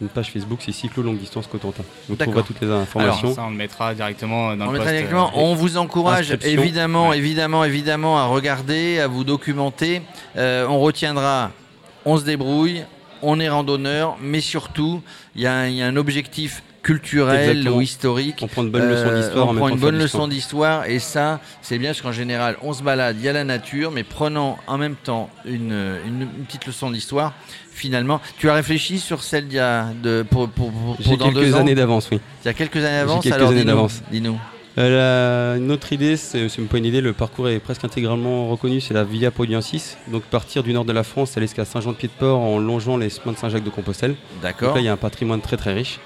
une 0.00 0.08
page 0.08 0.30
Facebook, 0.32 0.58
c'est 0.64 0.72
Cyclo 0.72 1.02
Longue 1.02 1.18
Distance 1.18 1.46
Cotentin. 1.46 1.84
Vous 2.08 2.16
trouverez 2.16 2.42
toutes 2.42 2.60
les 2.60 2.68
informations. 2.68 3.22
Alors 3.28 3.34
ça, 3.36 3.42
on 3.46 3.50
le 3.50 3.56
mettra 3.56 3.94
directement 3.94 4.56
dans 4.56 4.66
On, 4.66 4.72
le 4.72 4.78
mettra 4.78 4.84
post, 4.86 4.94
directement. 4.96 5.28
euh, 5.28 5.40
on 5.40 5.54
vous 5.54 5.76
encourage 5.76 6.36
évidemment, 6.42 7.10
Ouais. 7.10 7.18
évidemment, 7.18 7.64
évidemment 7.64 8.18
à 8.18 8.24
regarder, 8.26 8.98
à 8.98 9.06
vous 9.06 9.22
documenter. 9.24 10.02
Euh, 10.36 10.66
on 10.68 10.80
retiendra, 10.80 11.52
on 12.04 12.16
se 12.18 12.24
débrouille, 12.24 12.82
on 13.24 13.40
est 13.40 13.48
randonneur, 13.48 14.16
mais 14.20 14.40
surtout, 14.40 15.02
il 15.34 15.42
y, 15.42 15.46
a 15.46 15.54
un- 15.54 15.66
il 15.68 15.74
y 15.76 15.82
a 15.82 15.86
un 15.86 15.96
objectif 15.96 16.62
culturel 16.82 17.48
Exactement. 17.50 17.76
ou 17.76 17.80
historique. 17.80 18.36
On 18.42 18.46
prend 18.46 18.62
une 18.62 18.70
bonne 18.70 18.88
leçon 18.90 19.06
Euh, 19.08 19.20
d'histoire. 19.22 19.48
on 19.48 19.54
prend 19.54 19.68
une 19.68 19.78
bonne 19.78 19.96
leçon 19.98 20.28
d'histoire 20.28 20.84
et 20.84 20.98
ça, 20.98 21.40
c'est 21.62 21.78
bien 21.78 21.90
parce 21.90 22.02
qu'en 22.02 22.12
général, 22.12 22.56
on 22.62 22.74
se 22.74 22.82
balade, 22.82 23.16
il 23.18 23.24
y 23.24 23.28
a 23.28 23.32
la 23.32 23.44
nature, 23.44 23.90
mais 23.90 24.04
prenant 24.04 24.58
en 24.66 24.76
même 24.76 24.94
temps 24.96 25.30
une, 25.46 25.72
une- 26.06 26.28
une 26.38 26.44
petite 26.46 26.66
leçon 26.66 26.90
d'histoire. 26.90 27.32
Finalement, 27.72 28.20
tu 28.38 28.50
as 28.50 28.54
réfléchi 28.54 28.98
sur 29.00 29.22
celle 29.22 29.48
d'il 29.48 29.56
y 29.56 29.60
a 29.60 29.86
de, 30.02 30.24
pour, 30.28 30.48
pour, 30.50 30.70
pour- 30.70 30.96
dans 31.16 31.30
deux 31.30 31.40
quelques 31.40 31.54
ans 31.54 31.60
années 31.60 31.74
d'avance, 31.74 32.08
oui. 32.12 32.20
Il 32.44 32.46
y 32.46 32.50
a 32.50 32.54
quelques 32.54 32.76
années 32.76 32.98
d'avance. 32.98 33.22
quelques 33.22 33.34
alors 33.34 33.48
années 33.50 33.60
dis-nous, 33.60 33.70
d'avance. 33.74 34.02
Dis-nous. 34.12 34.38
Euh, 34.76 35.52
la- 35.54 35.58
une 35.58 35.70
autre 35.70 35.92
idée, 35.92 36.16
c'est 36.16 36.48
pas 36.68 36.78
une 36.78 36.84
idée, 36.84 37.00
le 37.00 37.12
parcours 37.12 37.48
est 37.48 37.60
presque 37.60 37.84
intégralement 37.84 38.48
reconnu, 38.48 38.80
c'est 38.80 38.94
la 38.94 39.04
Via 39.04 39.30
Poliensis. 39.30 39.96
Donc 40.08 40.22
partir 40.24 40.62
du 40.64 40.72
nord 40.72 40.84
de 40.84 40.92
la 40.92 41.04
France, 41.04 41.36
aller 41.36 41.46
jusqu'à 41.46 41.64
Saint-Jean-de-Pied-de-Port 41.64 42.40
en 42.40 42.58
longeant 42.58 42.96
les 42.96 43.08
chemins 43.10 43.32
de 43.32 43.36
Saint-Jacques-de-Compostelle. 43.38 44.12
Donc 44.12 44.42
D'accord. 44.42 44.74
là, 44.74 44.80
il 44.80 44.84
y 44.84 44.88
a 44.88 44.92
un 44.92 44.96
patrimoine 44.96 45.40
très 45.40 45.56
très 45.56 45.72
riche. 45.72 46.00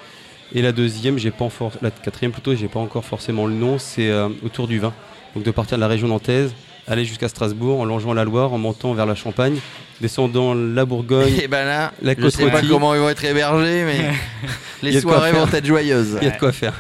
Et 0.55 0.61
la 0.63 0.73
deuxième, 0.73 1.19
j'ai 1.19 1.31
pas 1.31 1.45
en 1.47 1.51
for- 1.51 1.73
la 1.83 1.91
quatrième 1.91 2.33
plutôt, 2.33 2.55
j'ai 2.55 2.69
pas 2.69 2.81
encore 2.81 3.05
forcément 3.05 3.47
le 3.47 3.55
nom, 3.55 3.79
c'est 3.79 4.11
euh, 4.11 4.29
autour 4.45 4.67
du 4.67 4.79
vin. 4.79 4.93
Donc 5.35 5.45
de 5.45 5.51
partir 5.51 5.77
de 5.79 5.81
la 5.83 5.89
région 5.89 6.09
nantaise, 6.09 6.53
aller 6.87 7.05
jusqu'à 7.07 7.29
Strasbourg 7.29 7.81
en 7.81 7.85
longeant 7.87 8.13
la 8.15 8.25
Loire, 8.25 8.53
en 8.53 8.59
montant 8.59 8.93
vers 8.95 9.05
la 9.07 9.15
Champagne, 9.15 9.59
descendant 10.03 10.53
la 10.55 10.85
Bourgogne. 10.85 11.35
Et 11.43 11.49
ben 11.49 11.65
là, 11.67 11.93
La 12.03 12.15
je 12.19 12.29
sais 12.29 12.51
pas 12.51 12.61
comment 12.63 12.95
ils 12.95 13.01
vont 13.01 13.09
être 13.11 13.25
hébergés, 13.25 13.85
mais 13.85 14.11
les 14.83 14.93
de 14.93 15.01
soirées 15.01 15.33
vont 15.33 15.47
être 15.47 15.65
joyeuses. 15.67 16.19
Il 16.21 16.29
y 16.29 16.31
a 16.31 16.35
de 16.35 16.39
quoi 16.39 16.53
faire. 16.53 16.75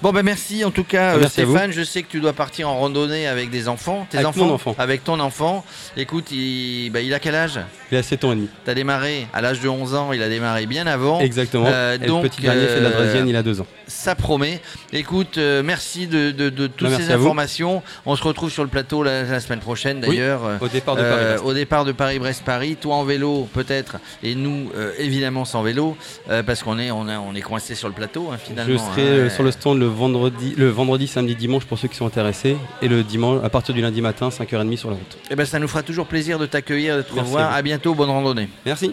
Bon 0.00 0.12
ben 0.12 0.22
merci 0.22 0.64
en 0.64 0.70
tout 0.70 0.84
cas 0.84 1.10
Ah, 1.10 1.14
euh, 1.14 1.20
merci. 1.20 1.42
Stéphane, 1.42 1.72
je 1.72 1.82
sais 1.82 2.02
que 2.02 2.08
tu 2.08 2.20
dois 2.20 2.32
partir 2.32 2.68
en 2.68 2.78
randonnée 2.78 3.26
avec 3.26 3.50
des 3.50 3.68
enfants, 3.68 4.06
tes 4.08 4.18
Avec 4.18 4.28
enfants, 4.28 4.46
mon 4.46 4.54
enfant. 4.54 4.74
avec 4.78 5.04
ton 5.04 5.20
enfant. 5.20 5.64
Écoute, 5.96 6.30
il, 6.32 6.90
bah, 6.90 7.00
il 7.00 7.12
a 7.12 7.18
quel 7.18 7.34
âge? 7.34 7.60
Il 7.90 7.98
a 7.98 8.02
7 8.02 8.24
ans 8.24 8.32
et 8.32 8.36
demi. 8.36 8.48
T'as 8.64 8.74
démarré 8.74 9.26
à 9.34 9.40
l'âge 9.40 9.60
de 9.60 9.68
11 9.68 9.94
ans, 9.94 10.12
il 10.12 10.22
a 10.22 10.28
démarré 10.28 10.66
bien 10.66 10.86
avant. 10.86 11.20
Exactement. 11.20 11.66
Euh, 11.66 11.96
et 11.96 12.06
donc, 12.06 12.22
le 12.22 12.28
petit 12.28 12.40
dernier 12.40 12.66
fait 12.66 12.80
de 12.80 12.84
la 12.84 12.90
euh, 12.90 13.24
il 13.26 13.36
a 13.36 13.42
2 13.42 13.60
ans. 13.60 13.66
Ça 13.92 14.14
promet. 14.16 14.60
Écoute, 14.92 15.38
euh, 15.38 15.62
merci 15.62 16.06
de, 16.06 16.30
de- 16.32 16.48
de 16.50 16.66
toutes 16.66 16.88
Bah, 16.90 16.96
ces 16.96 17.12
informations. 17.12 17.82
On 18.06 18.16
se 18.16 18.22
retrouve 18.24 18.50
sur 18.50 18.62
le 18.64 18.68
plateau 18.68 19.02
la, 19.02 19.22
la 19.22 19.38
semaine 19.38 19.60
prochaine 19.60 20.00
d'ailleurs. 20.00 20.44
euh, 20.44 20.56
Au 20.60 20.68
départ 20.68 20.96
de 20.96 21.02
Euh, 21.02 21.36
Paris. 21.36 21.46
au 21.48 21.52
départ 21.54 21.84
de 21.84 21.92
Paris-Brest-Paris, 21.92 22.76
toi 22.80 22.96
en 22.96 23.04
vélo 23.04 23.48
peut-être, 23.52 23.96
et 24.22 24.34
nous 24.34 24.70
euh, 24.76 24.92
évidemment 24.98 25.44
sans 25.44 25.62
vélo, 25.62 25.96
euh, 26.30 26.42
parce 26.42 26.62
qu'on 26.62 26.78
est, 26.78 26.90
on 26.90 27.06
a- 27.06 27.18
on 27.20 27.34
est 27.34 27.42
coincé 27.42 27.74
sur 27.74 27.86
le 27.88 27.94
plateau 27.94 28.30
hein, 28.32 28.38
finalement. 28.42 28.72
Je 28.72 28.78
serai 28.78 29.02
hein. 29.02 29.10
euh, 29.26 29.30
sur 29.30 29.42
le 29.44 29.50
stand 29.52 29.78
le 29.78 29.86
vendredi, 29.86 30.54
le 30.56 30.68
vendredi, 30.70 31.06
samedi, 31.06 31.36
dimanche 31.36 31.64
pour 31.66 31.78
ceux 31.78 31.88
qui 31.88 31.96
sont 31.96 32.06
intéressés. 32.06 32.56
Et 32.80 32.88
le 32.88 33.02
dimanche, 33.04 33.40
à 33.44 33.50
partir 33.50 33.74
du 33.74 33.82
lundi 33.82 34.00
matin, 34.00 34.30
5h30 34.30 34.76
sur 34.76 34.88
la 34.90 34.96
route. 34.96 35.18
Eh 35.30 35.36
ben, 35.36 35.44
ça 35.46 35.58
nous 35.58 35.68
fera 35.68 35.82
toujours 35.82 36.06
plaisir 36.06 36.38
de 36.38 36.46
t'accueillir, 36.46 36.96
de 36.96 37.02
te 37.02 37.12
revoir. 37.14 37.52
À 37.52 37.62
bientôt, 37.62 37.94
bonne 37.94 38.10
randonnée. 38.10 38.48
Merci. 38.66 38.92